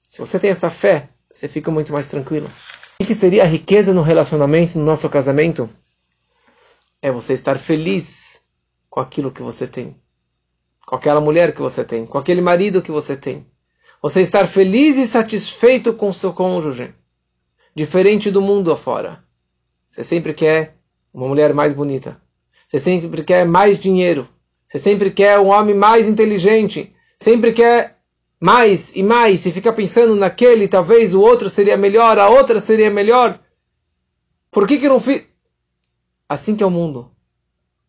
Se 0.05 0.19
você 0.19 0.37
tem 0.37 0.49
essa 0.49 0.69
fé, 0.69 1.07
você 1.31 1.47
fica 1.47 1.71
muito 1.71 1.93
mais 1.93 2.09
tranquilo. 2.09 2.51
O 2.99 3.05
que 3.05 3.15
seria 3.15 3.43
a 3.43 3.45
riqueza 3.45 3.93
no 3.93 4.01
relacionamento, 4.01 4.77
no 4.77 4.83
nosso 4.83 5.07
casamento? 5.07 5.69
É 7.01 7.09
você 7.09 7.31
estar 7.31 7.57
feliz 7.57 8.41
com 8.89 8.99
aquilo 8.99 9.31
que 9.31 9.41
você 9.41 9.65
tem. 9.65 9.95
Com 10.85 10.97
aquela 10.97 11.21
mulher 11.21 11.55
que 11.55 11.61
você 11.61 11.81
tem. 11.85 12.05
Com 12.05 12.17
aquele 12.17 12.41
marido 12.41 12.81
que 12.81 12.91
você 12.91 13.15
tem. 13.15 13.47
Você 14.01 14.19
estar 14.19 14.45
feliz 14.45 14.97
e 14.97 15.07
satisfeito 15.07 15.93
com 15.93 16.11
seu 16.11 16.33
cônjuge. 16.33 16.93
Diferente 17.73 18.29
do 18.29 18.41
mundo 18.41 18.73
afora. 18.73 19.23
Você 19.87 20.03
sempre 20.03 20.33
quer 20.33 20.75
uma 21.13 21.29
mulher 21.29 21.53
mais 21.53 21.73
bonita. 21.73 22.21
Você 22.69 22.77
sempre 22.77 23.23
quer 23.23 23.45
mais 23.45 23.79
dinheiro. 23.79 24.29
Você 24.69 24.77
sempre 24.77 25.09
quer 25.09 25.39
um 25.39 25.47
homem 25.47 25.75
mais 25.75 26.07
inteligente. 26.07 26.95
Sempre 27.17 27.51
quer 27.51 27.97
mais 28.39 28.95
e 28.95 29.01
mais 29.01 29.45
e 29.45 29.51
fica 29.51 29.73
pensando 29.73 30.15
naquele, 30.15 30.67
talvez 30.67 31.13
o 31.13 31.19
outro 31.19 31.49
seria 31.49 31.75
melhor, 31.75 32.17
a 32.17 32.29
outra 32.29 32.59
seria 32.59 32.89
melhor. 32.89 33.39
Por 34.49 34.65
que 34.65 34.77
que 34.77 34.87
não 34.87 34.99
fiz? 34.99 35.25
Assim 36.27 36.55
que 36.55 36.63
é 36.63 36.65
o 36.65 36.71
mundo. 36.71 37.11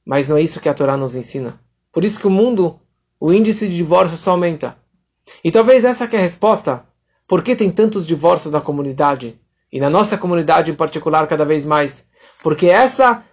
Mas 0.05 0.29
não 0.29 0.37
é 0.38 0.43
isso 0.43 0.61
que 0.61 0.69
a 0.69 0.75
Torá 0.75 0.97
nos 0.97 1.14
ensina. 1.14 1.61
Por 1.93 2.03
isso 2.03 2.19
que 2.19 2.27
o 2.27 2.31
mundo, 2.31 2.81
o 3.21 3.33
índice 3.33 3.69
de 3.69 3.77
divórcio 3.77 4.16
só 4.16 4.33
aumenta. 4.33 4.77
E 5.45 5.53
talvez 5.53 5.85
essa 5.85 6.09
que 6.09 6.16
é 6.16 6.19
a 6.19 6.23
resposta. 6.23 6.85
Por 7.29 7.45
que 7.45 7.55
tem 7.55 7.71
tantos 7.71 8.07
divórcios 8.07 8.53
na 8.53 8.61
comunidade? 8.61 9.38
E 9.71 9.79
na 9.79 9.88
nossa 9.88 10.19
comunidade 10.19 10.71
em 10.71 10.75
particular 10.75 11.29
cada 11.29 11.45
vez 11.45 11.64
mais? 11.64 12.09
Porque 12.43 12.66
essa, 12.66 13.25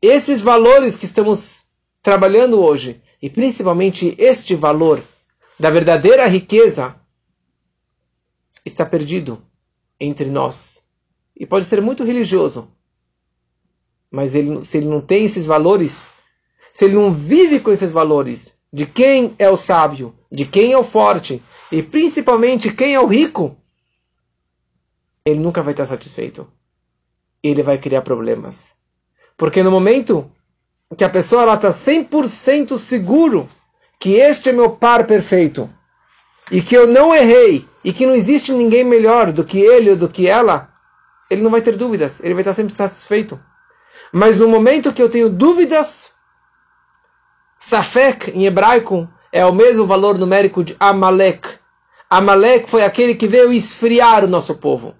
esses 0.00 0.40
valores 0.40 0.96
que 0.96 1.04
estamos 1.04 1.64
trabalhando 2.02 2.60
hoje, 2.60 3.02
e 3.20 3.28
principalmente 3.28 4.14
este 4.18 4.54
valor 4.54 5.02
da 5.58 5.68
verdadeira 5.68 6.26
riqueza 6.26 6.96
está 8.64 8.86
perdido 8.86 9.42
entre 9.98 10.30
nós. 10.30 10.82
E 11.36 11.46
pode 11.46 11.66
ser 11.66 11.80
muito 11.82 12.04
religioso, 12.04 12.70
mas 14.10 14.34
ele, 14.34 14.64
se 14.64 14.78
ele 14.78 14.86
não 14.86 15.00
tem 15.00 15.24
esses 15.24 15.46
valores, 15.46 16.10
se 16.72 16.84
ele 16.84 16.94
não 16.94 17.12
vive 17.12 17.60
com 17.60 17.70
esses 17.70 17.92
valores 17.92 18.54
de 18.72 18.86
quem 18.86 19.34
é 19.38 19.50
o 19.50 19.56
sábio, 19.56 20.14
de 20.30 20.46
quem 20.46 20.72
é 20.72 20.78
o 20.78 20.84
forte 20.84 21.42
e 21.70 21.82
principalmente 21.82 22.72
quem 22.72 22.94
é 22.94 23.00
o 23.00 23.06
rico, 23.06 23.56
ele 25.24 25.40
nunca 25.40 25.62
vai 25.62 25.72
estar 25.72 25.86
satisfeito. 25.86 26.50
Ele 27.42 27.62
vai 27.62 27.78
criar 27.78 28.02
problemas. 28.02 28.79
Porque 29.40 29.62
no 29.62 29.70
momento 29.70 30.30
que 30.98 31.02
a 31.02 31.08
pessoa 31.08 31.54
está 31.54 31.70
100% 31.70 32.78
seguro 32.78 33.48
que 33.98 34.16
este 34.16 34.50
é 34.50 34.52
meu 34.52 34.72
par 34.72 35.06
perfeito 35.06 35.70
e 36.50 36.60
que 36.60 36.76
eu 36.76 36.86
não 36.86 37.14
errei 37.14 37.66
e 37.82 37.90
que 37.90 38.04
não 38.04 38.14
existe 38.14 38.52
ninguém 38.52 38.84
melhor 38.84 39.32
do 39.32 39.42
que 39.42 39.58
ele 39.58 39.92
ou 39.92 39.96
do 39.96 40.10
que 40.10 40.26
ela, 40.26 40.68
ele 41.30 41.40
não 41.40 41.50
vai 41.50 41.62
ter 41.62 41.74
dúvidas, 41.74 42.20
ele 42.22 42.34
vai 42.34 42.42
estar 42.42 42.52
sempre 42.52 42.74
satisfeito. 42.74 43.40
Mas 44.12 44.36
no 44.36 44.46
momento 44.46 44.92
que 44.92 45.00
eu 45.00 45.08
tenho 45.08 45.30
dúvidas, 45.30 46.12
Safek 47.58 48.32
em 48.32 48.44
hebraico 48.44 49.08
é 49.32 49.42
o 49.46 49.54
mesmo 49.54 49.86
valor 49.86 50.18
numérico 50.18 50.62
de 50.62 50.76
Amalek. 50.78 51.48
Amalek 52.10 52.68
foi 52.68 52.84
aquele 52.84 53.14
que 53.14 53.26
veio 53.26 53.50
esfriar 53.50 54.22
o 54.22 54.28
nosso 54.28 54.54
povo. 54.56 54.94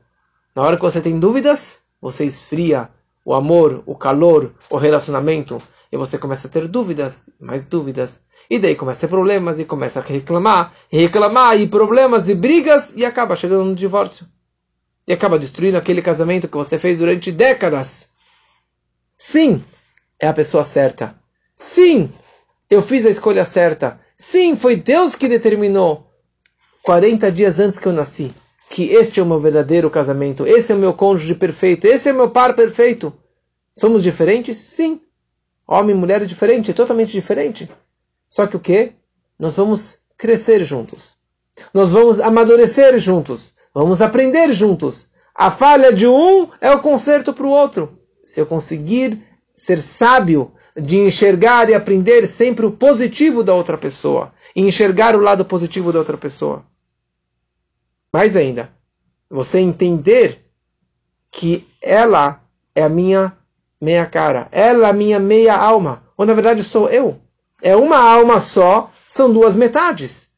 Na 0.56 0.62
hora 0.62 0.76
que 0.76 0.82
você 0.82 1.02
tem 1.02 1.20
dúvidas, 1.20 1.82
você 2.00 2.24
esfria 2.24 2.88
o 3.30 3.34
amor, 3.34 3.84
o 3.86 3.94
calor, 3.94 4.52
o 4.68 4.76
relacionamento 4.76 5.62
e 5.92 5.96
você 5.96 6.18
começa 6.18 6.48
a 6.48 6.50
ter 6.50 6.66
dúvidas, 6.66 7.30
mais 7.38 7.64
dúvidas, 7.64 8.22
e 8.50 8.58
daí 8.58 8.74
começa 8.74 8.98
a 8.98 9.00
ter 9.02 9.08
problemas, 9.08 9.60
e 9.60 9.64
começa 9.64 10.00
a 10.00 10.02
reclamar, 10.02 10.72
e 10.90 10.98
reclamar, 10.98 11.56
e 11.60 11.68
problemas, 11.68 12.28
e 12.28 12.34
brigas, 12.34 12.92
e 12.96 13.04
acaba 13.04 13.36
chegando 13.36 13.66
no 13.66 13.74
divórcio. 13.76 14.26
E 15.06 15.12
acaba 15.12 15.38
destruindo 15.38 15.78
aquele 15.78 16.02
casamento 16.02 16.48
que 16.48 16.56
você 16.56 16.76
fez 16.76 16.98
durante 16.98 17.30
décadas. 17.30 18.08
Sim, 19.16 19.62
é 20.20 20.26
a 20.26 20.32
pessoa 20.32 20.64
certa. 20.64 21.14
Sim, 21.54 22.10
eu 22.68 22.82
fiz 22.82 23.06
a 23.06 23.10
escolha 23.10 23.44
certa. 23.44 24.00
Sim, 24.16 24.56
foi 24.56 24.74
Deus 24.74 25.14
que 25.14 25.28
determinou 25.28 26.10
40 26.82 27.30
dias 27.30 27.60
antes 27.60 27.78
que 27.78 27.86
eu 27.86 27.92
nasci 27.92 28.34
que 28.70 28.84
este 28.84 29.18
é 29.18 29.22
o 29.22 29.26
meu 29.26 29.40
verdadeiro 29.40 29.90
casamento, 29.90 30.46
esse 30.46 30.70
é 30.70 30.74
o 30.76 30.78
meu 30.78 30.94
cônjuge 30.94 31.34
perfeito, 31.34 31.88
esse 31.88 32.08
é 32.08 32.12
o 32.12 32.16
meu 32.16 32.30
par 32.30 32.54
perfeito. 32.54 33.12
Somos 33.76 34.02
diferentes? 34.02 34.56
Sim. 34.58 35.00
Homem 35.66 35.94
e 35.94 35.98
mulher 35.98 36.22
é 36.22 36.24
diferente, 36.24 36.70
é 36.70 36.74
totalmente 36.74 37.12
diferente. 37.12 37.70
Só 38.28 38.46
que 38.46 38.56
o 38.56 38.60
que? 38.60 38.92
Nós 39.38 39.56
vamos 39.56 39.98
crescer 40.16 40.64
juntos. 40.64 41.18
Nós 41.72 41.92
vamos 41.92 42.20
amadurecer 42.20 42.98
juntos. 42.98 43.54
Vamos 43.72 44.02
aprender 44.02 44.52
juntos. 44.52 45.08
A 45.34 45.50
falha 45.50 45.92
de 45.92 46.06
um 46.06 46.48
é 46.60 46.70
o 46.70 46.80
conserto 46.80 47.32
para 47.32 47.46
o 47.46 47.50
outro. 47.50 47.98
Se 48.24 48.40
eu 48.40 48.46
conseguir 48.46 49.22
ser 49.54 49.80
sábio 49.80 50.52
de 50.76 50.98
enxergar 50.98 51.68
e 51.68 51.74
aprender 51.74 52.26
sempre 52.26 52.64
o 52.64 52.72
positivo 52.72 53.42
da 53.42 53.54
outra 53.54 53.76
pessoa, 53.76 54.32
e 54.54 54.62
enxergar 54.62 55.14
o 55.14 55.20
lado 55.20 55.44
positivo 55.44 55.92
da 55.92 55.98
outra 55.98 56.16
pessoa. 56.16 56.64
Mais 58.12 58.36
ainda, 58.36 58.72
você 59.28 59.60
entender 59.60 60.44
que 61.30 61.66
ela 61.80 62.42
é 62.74 62.82
a 62.82 62.88
minha 62.88 63.36
meia 63.80 64.06
cara, 64.06 64.48
ela 64.52 64.92
minha 64.92 65.18
meia 65.18 65.56
alma, 65.56 66.02
ou 66.16 66.26
na 66.26 66.34
verdade 66.34 66.62
sou 66.62 66.88
eu. 66.88 67.18
É 67.62 67.74
uma 67.74 67.98
alma 67.98 68.40
só, 68.40 68.90
são 69.08 69.32
duas 69.32 69.56
metades. 69.56 70.30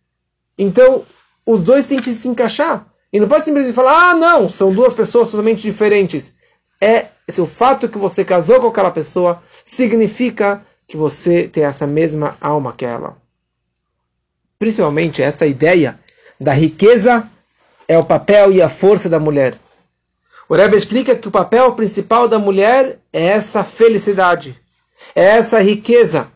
Então, 0.58 1.04
os 1.46 1.62
dois 1.62 1.86
têm 1.86 1.98
que 1.98 2.12
se 2.12 2.28
encaixar. 2.28 2.86
E 3.12 3.20
não 3.20 3.28
pode 3.28 3.44
simplesmente 3.44 3.74
falar, 3.74 4.10
ah, 4.10 4.14
não, 4.14 4.48
são 4.48 4.72
duas 4.72 4.94
pessoas 4.94 5.30
totalmente 5.30 5.60
diferentes. 5.60 6.36
É 6.80 7.06
o 7.38 7.46
fato 7.46 7.88
que 7.88 7.98
você 7.98 8.24
casou 8.24 8.60
com 8.60 8.66
aquela 8.66 8.90
pessoa 8.90 9.42
significa 9.64 10.64
que 10.86 10.96
você 10.96 11.48
tem 11.48 11.64
essa 11.64 11.86
mesma 11.86 12.36
alma 12.40 12.72
que 12.72 12.84
ela. 12.84 13.16
Principalmente 14.58 15.22
essa 15.22 15.46
ideia 15.46 15.98
da 16.40 16.52
riqueza 16.52 17.28
é 17.86 17.96
o 17.96 18.04
papel 18.04 18.52
e 18.52 18.60
a 18.60 18.68
força 18.68 19.08
da 19.08 19.20
mulher. 19.20 19.56
O 20.52 20.54
Rebbe 20.54 20.76
explica 20.76 21.16
que 21.16 21.26
o 21.26 21.30
papel 21.30 21.72
principal 21.72 22.28
da 22.28 22.38
mulher 22.38 22.98
é 23.10 23.24
essa 23.24 23.64
felicidade, 23.64 24.54
é 25.16 25.24
essa 25.24 25.62
riqueza. 25.62 26.28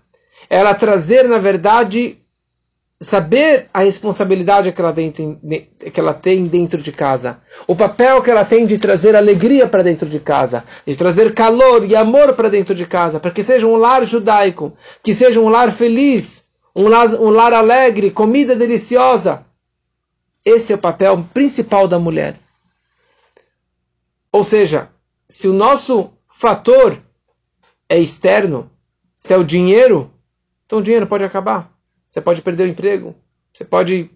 Ela 0.48 0.74
trazer, 0.74 1.28
na 1.28 1.36
verdade, 1.36 2.16
saber 2.98 3.68
a 3.74 3.80
responsabilidade 3.80 4.72
que 4.72 4.80
ela, 4.80 4.94
tem, 4.94 5.12
que 5.12 6.00
ela 6.00 6.14
tem 6.14 6.46
dentro 6.46 6.80
de 6.80 6.92
casa, 6.92 7.42
o 7.66 7.76
papel 7.76 8.22
que 8.22 8.30
ela 8.30 8.42
tem 8.42 8.64
de 8.64 8.78
trazer 8.78 9.14
alegria 9.14 9.68
para 9.68 9.82
dentro 9.82 10.08
de 10.08 10.18
casa, 10.18 10.64
de 10.86 10.96
trazer 10.96 11.34
calor 11.34 11.84
e 11.84 11.94
amor 11.94 12.32
para 12.32 12.48
dentro 12.48 12.74
de 12.74 12.86
casa, 12.86 13.20
para 13.20 13.30
que 13.30 13.44
seja 13.44 13.66
um 13.66 13.76
lar 13.76 14.06
judaico, 14.06 14.72
que 15.02 15.12
seja 15.12 15.38
um 15.40 15.50
lar 15.50 15.70
feliz, 15.70 16.46
um 16.74 16.88
lar, 16.88 17.08
um 17.20 17.28
lar 17.28 17.52
alegre, 17.52 18.10
comida 18.10 18.56
deliciosa. 18.56 19.44
Esse 20.42 20.72
é 20.72 20.76
o 20.76 20.78
papel 20.78 21.22
principal 21.34 21.86
da 21.86 21.98
mulher. 21.98 22.45
Ou 24.36 24.44
seja, 24.44 24.90
se 25.26 25.48
o 25.48 25.54
nosso 25.54 26.12
fator 26.28 27.02
é 27.88 27.98
externo, 27.98 28.70
se 29.16 29.32
é 29.32 29.36
o 29.38 29.42
dinheiro, 29.42 30.10
então 30.66 30.78
o 30.80 30.82
dinheiro 30.82 31.06
pode 31.06 31.24
acabar. 31.24 31.72
Você 32.06 32.20
pode 32.20 32.42
perder 32.42 32.64
o 32.64 32.68
emprego. 32.68 33.16
Você 33.50 33.64
pode 33.64 34.10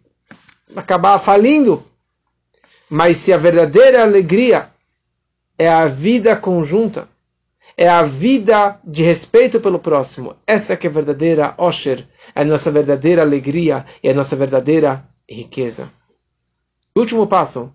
acabar 0.77 1.19
falindo. 1.21 1.83
Mas 2.87 3.17
se 3.17 3.33
a 3.33 3.39
verdadeira 3.39 4.03
alegria 4.03 4.71
é 5.59 5.71
a 5.71 5.87
vida 5.87 6.37
conjunta, 6.37 7.09
é 7.75 7.89
a 7.89 8.03
vida 8.03 8.79
de 8.85 9.03
respeito 9.03 9.59
pelo 9.59 9.79
próximo, 9.79 10.37
essa 10.47 10.77
que 10.77 10.87
é 10.87 10.91
a 10.91 10.93
verdadeira 10.93 11.55
Osher, 11.57 12.07
é 12.35 12.43
a 12.43 12.45
nossa 12.45 12.71
verdadeira 12.71 13.23
alegria 13.23 13.87
e 14.03 14.11
a 14.11 14.13
nossa 14.13 14.37
verdadeira 14.37 15.03
riqueza. 15.27 15.91
Último 16.95 17.27
passo, 17.27 17.73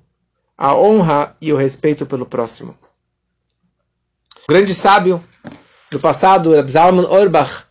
a 0.58 0.76
honra 0.76 1.36
e 1.42 1.52
o 1.52 1.58
respeito 1.58 2.06
pelo 2.06 2.26
próximo. 2.26 2.76
O 4.48 4.52
grande 4.52 4.74
sábio 4.74 5.24
do 5.92 6.00
passado, 6.00 6.52
Zalman 6.70 7.08
Orbach, 7.08 7.64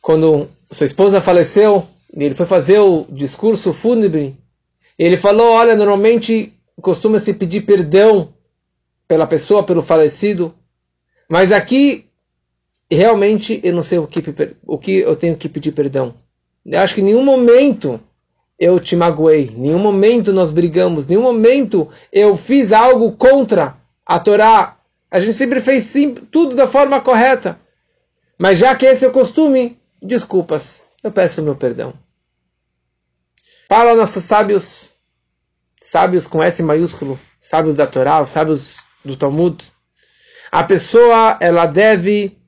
quando 0.00 0.48
sua 0.70 0.86
esposa 0.86 1.20
faleceu, 1.20 1.86
ele 2.12 2.34
foi 2.34 2.46
fazer 2.46 2.78
o 2.78 3.06
discurso 3.10 3.72
fúnebre, 3.72 4.36
ele 4.98 5.16
falou, 5.16 5.52
olha, 5.52 5.76
normalmente 5.76 6.52
costuma-se 6.80 7.34
pedir 7.34 7.62
perdão 7.62 8.32
pela 9.06 9.26
pessoa, 9.26 9.62
pelo 9.62 9.82
falecido, 9.82 10.54
mas 11.28 11.52
aqui, 11.52 12.06
realmente, 12.90 13.60
eu 13.62 13.74
não 13.74 13.82
sei 13.82 13.98
o 13.98 14.06
que, 14.06 14.22
o 14.64 14.78
que 14.78 14.92
eu 14.98 15.16
tenho 15.16 15.36
que 15.36 15.48
pedir 15.48 15.72
perdão. 15.72 16.14
Eu 16.64 16.80
acho 16.80 16.94
que 16.94 17.00
em 17.00 17.04
nenhum 17.04 17.24
momento 17.24 18.00
eu 18.58 18.80
te 18.80 18.96
magoei, 18.96 19.52
nenhum 19.54 19.78
momento 19.78 20.32
nós 20.32 20.50
brigamos, 20.50 21.06
nenhum 21.06 21.22
momento 21.22 21.90
eu 22.10 22.36
fiz 22.36 22.72
algo 22.72 23.12
contra 23.12 23.76
a 24.04 24.18
Torá. 24.18 24.76
A 25.10 25.20
gente 25.20 25.34
sempre 25.34 25.60
fez 25.60 25.84
sim, 25.84 26.14
tudo 26.14 26.56
da 26.56 26.66
forma 26.66 27.00
correta. 27.00 27.58
Mas 28.38 28.58
já 28.58 28.74
que 28.74 28.86
esse 28.86 29.04
é 29.04 29.08
o 29.08 29.12
costume, 29.12 29.78
desculpas, 30.00 30.84
eu 31.02 31.12
peço 31.12 31.42
meu 31.42 31.54
perdão. 31.54 31.94
Fala 33.68 33.94
nossos 33.94 34.24
sábios, 34.24 34.90
sábios 35.82 36.26
com 36.26 36.42
S 36.42 36.62
maiúsculo, 36.62 37.18
sábios 37.40 37.76
da 37.76 37.86
Torá, 37.86 38.24
sábios 38.26 38.76
do 39.04 39.16
Talmud. 39.16 39.64
A 40.50 40.62
pessoa, 40.64 41.36
ela 41.40 41.66
deve 41.66 42.38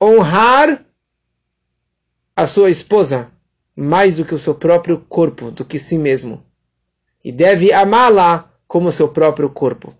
honrar 0.00 0.84
a 2.38 2.46
sua 2.46 2.70
esposa 2.70 3.32
mais 3.74 4.16
do 4.16 4.24
que 4.24 4.32
o 4.32 4.38
seu 4.38 4.54
próprio 4.54 5.04
corpo, 5.08 5.50
do 5.50 5.64
que 5.64 5.76
si 5.76 5.98
mesmo. 5.98 6.40
E 7.24 7.32
deve 7.32 7.72
amá-la 7.72 8.48
como 8.68 8.92
seu 8.92 9.08
próprio 9.08 9.50
corpo. 9.50 9.92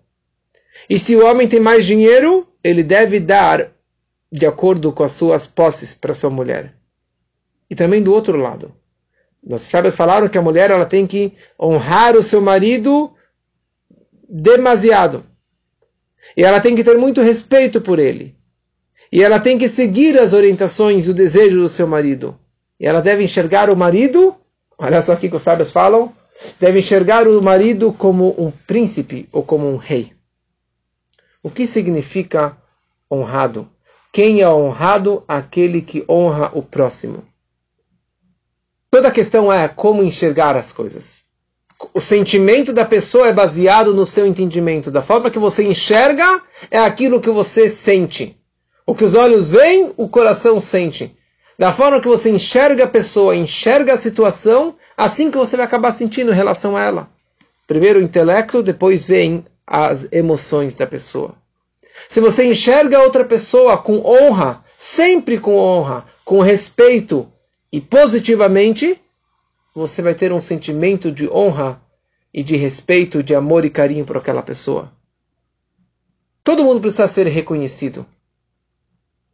E 0.89 0.97
se 0.97 1.17
o 1.17 1.25
homem 1.25 1.49
tem 1.49 1.59
mais 1.59 1.85
dinheiro, 1.85 2.47
ele 2.63 2.81
deve 2.81 3.19
dar 3.19 3.73
de 4.31 4.45
acordo 4.45 4.93
com 4.93 5.03
as 5.03 5.11
suas 5.11 5.47
posses 5.47 5.93
para 5.93 6.13
sua 6.13 6.29
mulher. 6.29 6.75
E 7.69 7.75
também 7.75 8.01
do 8.01 8.13
outro 8.13 8.37
lado. 8.37 8.73
Nossos 9.45 9.67
sábios 9.67 9.93
falaram 9.93 10.29
que 10.29 10.37
a 10.37 10.41
mulher 10.41 10.71
ela 10.71 10.85
tem 10.85 11.05
que 11.05 11.33
honrar 11.59 12.15
o 12.15 12.23
seu 12.23 12.39
marido 12.39 13.13
demasiado. 14.29 15.25
E 16.37 16.43
ela 16.45 16.61
tem 16.61 16.73
que 16.73 16.85
ter 16.85 16.97
muito 16.97 17.21
respeito 17.21 17.81
por 17.81 17.99
ele. 17.99 18.38
E 19.11 19.23
ela 19.23 19.39
tem 19.39 19.57
que 19.57 19.67
seguir 19.67 20.17
as 20.19 20.33
orientações 20.33 21.07
e 21.07 21.09
o 21.09 21.13
desejo 21.13 21.61
do 21.61 21.69
seu 21.69 21.87
marido. 21.87 22.37
E 22.79 22.85
ela 22.85 23.01
deve 23.01 23.23
enxergar 23.23 23.69
o 23.69 23.75
marido, 23.75 24.35
olha 24.77 25.01
só 25.01 25.13
o 25.13 25.17
que 25.17 25.27
os 25.27 25.41
sábios 25.41 25.71
falam, 25.71 26.13
deve 26.59 26.79
enxergar 26.79 27.27
o 27.27 27.41
marido 27.41 27.91
como 27.91 28.35
um 28.37 28.51
príncipe 28.51 29.27
ou 29.31 29.43
como 29.43 29.67
um 29.67 29.77
rei. 29.77 30.13
O 31.41 31.49
que 31.49 31.65
significa 31.65 32.55
honrado? 33.11 33.67
Quem 34.11 34.41
é 34.41 34.49
honrado? 34.49 35.23
Aquele 35.27 35.81
que 35.81 36.03
honra 36.07 36.51
o 36.53 36.61
próximo. 36.61 37.23
Toda 38.91 39.09
a 39.09 39.11
questão 39.11 39.51
é 39.51 39.67
como 39.67 40.03
enxergar 40.03 40.55
as 40.55 40.71
coisas. 40.71 41.23
O 41.93 42.01
sentimento 42.01 42.73
da 42.73 42.83
pessoa 42.83 43.27
é 43.27 43.33
baseado 43.33 43.93
no 43.93 44.05
seu 44.05 44.25
entendimento. 44.25 44.91
Da 44.91 45.01
forma 45.01 45.29
que 45.29 45.39
você 45.39 45.63
enxerga, 45.63 46.41
é 46.69 46.79
aquilo 46.79 47.21
que 47.21 47.29
você 47.29 47.69
sente. 47.69 48.38
O 48.89 48.95
que 48.95 49.05
os 49.05 49.13
olhos 49.13 49.51
veem, 49.51 49.93
o 49.97 50.09
coração 50.09 50.59
sente. 50.59 51.15
Da 51.59 51.71
forma 51.71 52.01
que 52.01 52.07
você 52.07 52.31
enxerga 52.31 52.85
a 52.85 52.87
pessoa, 52.87 53.35
enxerga 53.35 53.93
a 53.93 53.97
situação, 53.99 54.75
assim 54.97 55.29
que 55.29 55.37
você 55.37 55.55
vai 55.55 55.67
acabar 55.67 55.91
sentindo 55.91 56.31
em 56.31 56.35
relação 56.35 56.75
a 56.75 56.83
ela. 56.83 57.09
Primeiro 57.67 57.99
o 57.99 58.01
intelecto, 58.01 58.63
depois 58.63 59.05
vem 59.05 59.45
as 59.67 60.11
emoções 60.11 60.73
da 60.73 60.87
pessoa. 60.87 61.35
Se 62.09 62.19
você 62.19 62.45
enxerga 62.45 62.99
outra 62.99 63.23
pessoa 63.23 63.77
com 63.77 64.03
honra, 64.03 64.65
sempre 64.75 65.37
com 65.37 65.55
honra, 65.55 66.03
com 66.25 66.41
respeito 66.41 67.31
e 67.71 67.79
positivamente, 67.79 68.99
você 69.75 70.01
vai 70.01 70.15
ter 70.15 70.33
um 70.33 70.41
sentimento 70.41 71.11
de 71.11 71.29
honra 71.29 71.79
e 72.33 72.41
de 72.41 72.55
respeito, 72.55 73.21
de 73.21 73.35
amor 73.35 73.65
e 73.65 73.69
carinho 73.69 74.03
por 74.03 74.17
aquela 74.17 74.41
pessoa. 74.41 74.91
Todo 76.43 76.63
mundo 76.63 76.81
precisa 76.81 77.07
ser 77.07 77.27
reconhecido. 77.27 78.03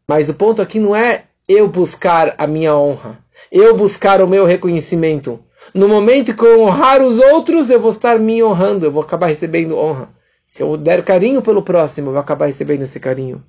Mas 0.08 0.30
o 0.30 0.34
ponto 0.34 0.62
aqui 0.62 0.80
não 0.80 0.96
é 0.96 1.24
eu 1.48 1.68
buscar 1.68 2.36
a 2.38 2.48
minha 2.48 2.76
honra, 2.76 3.18
eu 3.52 3.76
buscar 3.76 4.22
o 4.22 4.28
meu 4.28 4.46
reconhecimento. 4.46 5.40
No 5.74 5.88
momento 5.88 6.36
que 6.36 6.46
eu 6.46 6.62
honrar 6.62 7.02
os 7.02 7.18
outros, 7.18 7.70
eu 7.70 7.80
vou 7.80 7.90
estar 7.90 8.20
me 8.20 8.44
honrando, 8.44 8.86
eu 8.86 8.92
vou 8.92 9.02
acabar 9.02 9.28
recebendo 9.28 9.78
honra. 9.78 10.10
Se 10.48 10.62
eu 10.62 10.78
der 10.78 11.04
carinho 11.04 11.42
pelo 11.42 11.64
próximo, 11.64 12.10
eu 12.10 12.14
vou 12.14 12.22
acabar 12.22 12.46
recebendo 12.46 12.84
esse 12.84 13.00
carinho. 13.00 13.44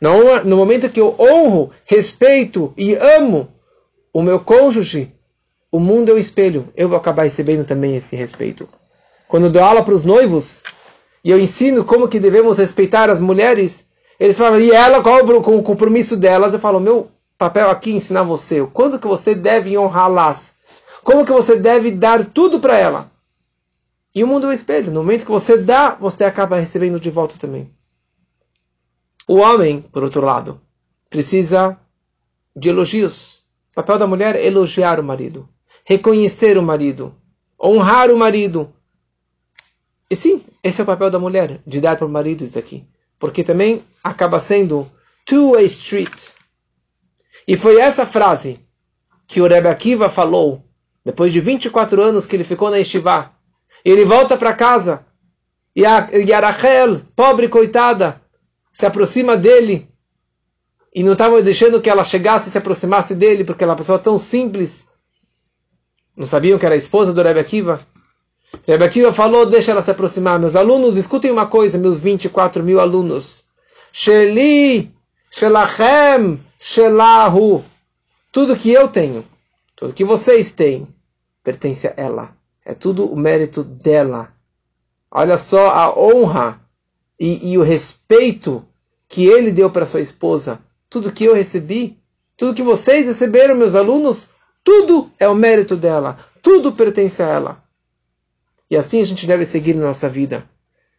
No, 0.00 0.44
no 0.44 0.56
momento 0.56 0.88
que 0.88 1.00
eu 1.00 1.14
honro, 1.18 1.70
respeito 1.84 2.72
e 2.76 2.94
amo 2.94 3.48
o 4.12 4.22
meu 4.22 4.40
cônjuge, 4.40 5.12
o 5.70 5.78
mundo 5.78 6.10
é 6.10 6.14
o 6.14 6.18
espelho. 6.18 6.68
Eu 6.74 6.88
vou 6.88 6.96
acabar 6.96 7.24
recebendo 7.24 7.66
também 7.66 7.96
esse 7.96 8.16
respeito. 8.16 8.68
Quando 9.28 9.50
dou 9.50 9.62
aula 9.62 9.82
para 9.82 9.94
os 9.94 10.04
noivos, 10.04 10.62
e 11.22 11.30
eu 11.30 11.38
ensino 11.38 11.84
como 11.84 12.08
que 12.08 12.20
devemos 12.20 12.58
respeitar 12.58 13.10
as 13.10 13.20
mulheres, 13.20 13.85
eles 14.18 14.38
falam, 14.38 14.60
e 14.60 14.70
ela, 14.70 15.02
qual 15.02 15.24
o 15.24 15.62
compromisso 15.62 16.16
delas? 16.16 16.52
Eu 16.52 16.60
falo, 16.60 16.80
meu 16.80 17.10
papel 17.36 17.70
aqui 17.70 17.92
é 17.92 17.94
ensinar 17.94 18.22
você, 18.22 18.60
o 18.60 18.66
quanto 18.66 18.98
que 18.98 19.06
você 19.06 19.34
deve 19.34 19.76
honrá-las, 19.76 20.56
como 21.04 21.24
que 21.24 21.32
você 21.32 21.56
deve 21.56 21.90
dar 21.90 22.24
tudo 22.24 22.58
para 22.58 22.78
ela. 22.78 23.10
E 24.14 24.24
o 24.24 24.26
mundo 24.26 24.46
é 24.46 24.50
o 24.50 24.52
espelho, 24.52 24.90
no 24.90 25.02
momento 25.02 25.26
que 25.26 25.30
você 25.30 25.58
dá, 25.58 25.90
você 25.90 26.24
acaba 26.24 26.56
recebendo 26.56 26.98
de 26.98 27.10
volta 27.10 27.36
também. 27.38 27.70
O 29.28 29.36
homem, 29.36 29.82
por 29.82 30.02
outro 30.02 30.24
lado, 30.24 30.60
precisa 31.10 31.78
de 32.54 32.70
elogios. 32.70 33.44
O 33.72 33.74
papel 33.74 33.98
da 33.98 34.06
mulher 34.06 34.36
é 34.36 34.46
elogiar 34.46 34.98
o 34.98 35.04
marido, 35.04 35.46
reconhecer 35.84 36.56
o 36.56 36.62
marido, 36.62 37.14
honrar 37.62 38.10
o 38.10 38.16
marido. 38.16 38.72
E 40.08 40.16
sim, 40.16 40.42
esse 40.62 40.80
é 40.80 40.84
o 40.84 40.86
papel 40.86 41.10
da 41.10 41.18
mulher, 41.18 41.60
de 41.66 41.80
dar 41.80 41.96
para 41.96 42.06
o 42.06 42.08
marido 42.08 42.44
isso 42.44 42.58
aqui. 42.58 42.86
Porque 43.18 43.42
também 43.42 43.84
acaba 44.02 44.38
sendo 44.40 44.90
two-way 45.24 45.64
street. 45.66 46.30
E 47.46 47.56
foi 47.56 47.80
essa 47.80 48.06
frase 48.06 48.60
que 49.26 49.40
o 49.40 49.46
Rebbe 49.46 49.68
Akiva 49.68 50.08
falou, 50.08 50.64
depois 51.04 51.32
de 51.32 51.40
24 51.40 52.00
anos 52.02 52.26
que 52.26 52.36
ele 52.36 52.44
ficou 52.44 52.70
na 52.70 52.78
Estivá. 52.78 53.32
Ele 53.84 54.04
volta 54.04 54.36
para 54.36 54.52
casa, 54.52 55.06
e 55.74 55.84
a, 55.84 56.08
e 56.12 56.32
Rachel, 56.32 57.02
pobre 57.14 57.48
coitada, 57.48 58.20
se 58.72 58.86
aproxima 58.86 59.36
dele 59.36 59.88
e 60.94 61.02
não 61.02 61.12
estava 61.12 61.42
deixando 61.42 61.80
que 61.80 61.90
ela 61.90 62.02
chegasse 62.02 62.48
e 62.48 62.52
se 62.52 62.56
aproximasse 62.56 63.14
dele, 63.14 63.44
porque 63.44 63.62
ela 63.62 63.72
é 63.72 63.74
uma 63.74 63.78
pessoa 63.78 63.98
tão 63.98 64.18
simples. 64.18 64.88
Não 66.16 66.26
sabiam 66.26 66.58
que 66.58 66.64
era 66.64 66.74
a 66.74 66.78
esposa 66.78 67.12
do 67.12 67.22
Rebbe 67.22 67.40
Akiva? 67.40 67.86
Rebbe 68.66 68.84
Akiva 68.84 69.12
falou, 69.12 69.46
deixa 69.46 69.72
ela 69.72 69.82
se 69.82 69.90
aproximar. 69.90 70.38
Meus 70.38 70.56
alunos, 70.56 70.96
escutem 70.96 71.30
uma 71.30 71.46
coisa, 71.46 71.78
meus 71.78 71.98
24 71.98 72.62
mil 72.62 72.80
alunos. 72.80 73.44
Sheli, 73.92 74.92
Shelachem, 75.30 76.40
Shelahu. 76.58 77.64
Tudo 78.32 78.56
que 78.56 78.70
eu 78.70 78.88
tenho, 78.88 79.24
tudo 79.74 79.94
que 79.94 80.04
vocês 80.04 80.52
têm, 80.52 80.86
pertence 81.42 81.86
a 81.86 81.94
ela. 81.96 82.30
É 82.64 82.74
tudo 82.74 83.06
o 83.06 83.16
mérito 83.16 83.62
dela. 83.62 84.32
Olha 85.10 85.38
só 85.38 85.70
a 85.70 85.98
honra 85.98 86.60
e, 87.18 87.52
e 87.52 87.58
o 87.58 87.62
respeito 87.62 88.64
que 89.08 89.26
ele 89.26 89.52
deu 89.52 89.70
para 89.70 89.86
sua 89.86 90.00
esposa, 90.00 90.60
tudo 90.90 91.12
que 91.12 91.24
eu 91.24 91.34
recebi, 91.34 91.98
tudo 92.36 92.54
que 92.54 92.62
vocês 92.62 93.06
receberam, 93.06 93.54
meus 93.54 93.74
alunos, 93.74 94.28
tudo 94.64 95.10
é 95.18 95.28
o 95.28 95.34
mérito 95.34 95.76
dela, 95.76 96.18
tudo 96.42 96.72
pertence 96.72 97.22
a 97.22 97.28
ela. 97.28 97.65
E 98.70 98.76
assim 98.76 99.00
a 99.00 99.04
gente 99.04 99.26
deve 99.26 99.46
seguir 99.46 99.74
na 99.74 99.86
nossa 99.86 100.08
vida. 100.08 100.44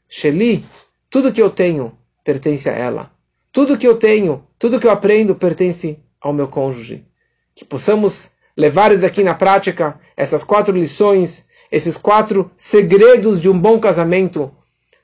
Sheli, 0.08 0.66
tudo 1.10 1.34
que 1.34 1.42
eu 1.42 1.50
tenho 1.50 1.98
pertence 2.24 2.70
a 2.70 2.74
ela. 2.74 3.12
Tudo 3.52 3.78
que 3.78 3.88
eu 3.88 3.98
tenho, 3.98 4.46
tudo 4.60 4.80
que 4.80 4.88
eu 4.88 4.92
aprendo 4.92 5.36
pertence 5.36 6.00
ao 6.22 6.34
meu 6.34 6.48
cônjuge. 6.48 7.06
Que 7.56 7.66
possamos 7.66 8.32
levar 8.56 8.92
aqui 8.92 9.24
na 9.24 9.34
prática, 9.34 10.00
essas 10.16 10.44
quatro 10.44 10.76
lições, 10.76 11.48
esses 11.72 11.98
quatro 11.98 12.52
segredos 12.58 13.40
de 13.40 13.50
um 13.50 13.60
bom 13.60 13.80
casamento, 13.80 14.52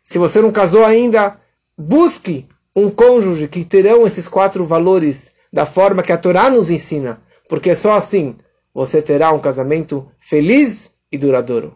se 0.03 0.17
você 0.17 0.41
não 0.41 0.51
casou 0.51 0.83
ainda, 0.83 1.39
busque 1.77 2.47
um 2.75 2.89
cônjuge 2.89 3.47
que 3.47 3.63
terão 3.63 4.05
esses 4.05 4.27
quatro 4.27 4.65
valores 4.65 5.31
da 5.51 5.65
forma 5.65 6.01
que 6.01 6.11
a 6.11 6.17
Torá 6.17 6.49
nos 6.49 6.69
ensina, 6.69 7.21
porque 7.47 7.75
só 7.75 7.95
assim 7.95 8.35
você 8.73 9.01
terá 9.01 9.31
um 9.31 9.39
casamento 9.39 10.11
feliz 10.19 10.91
e 11.11 11.17
duradouro. 11.17 11.75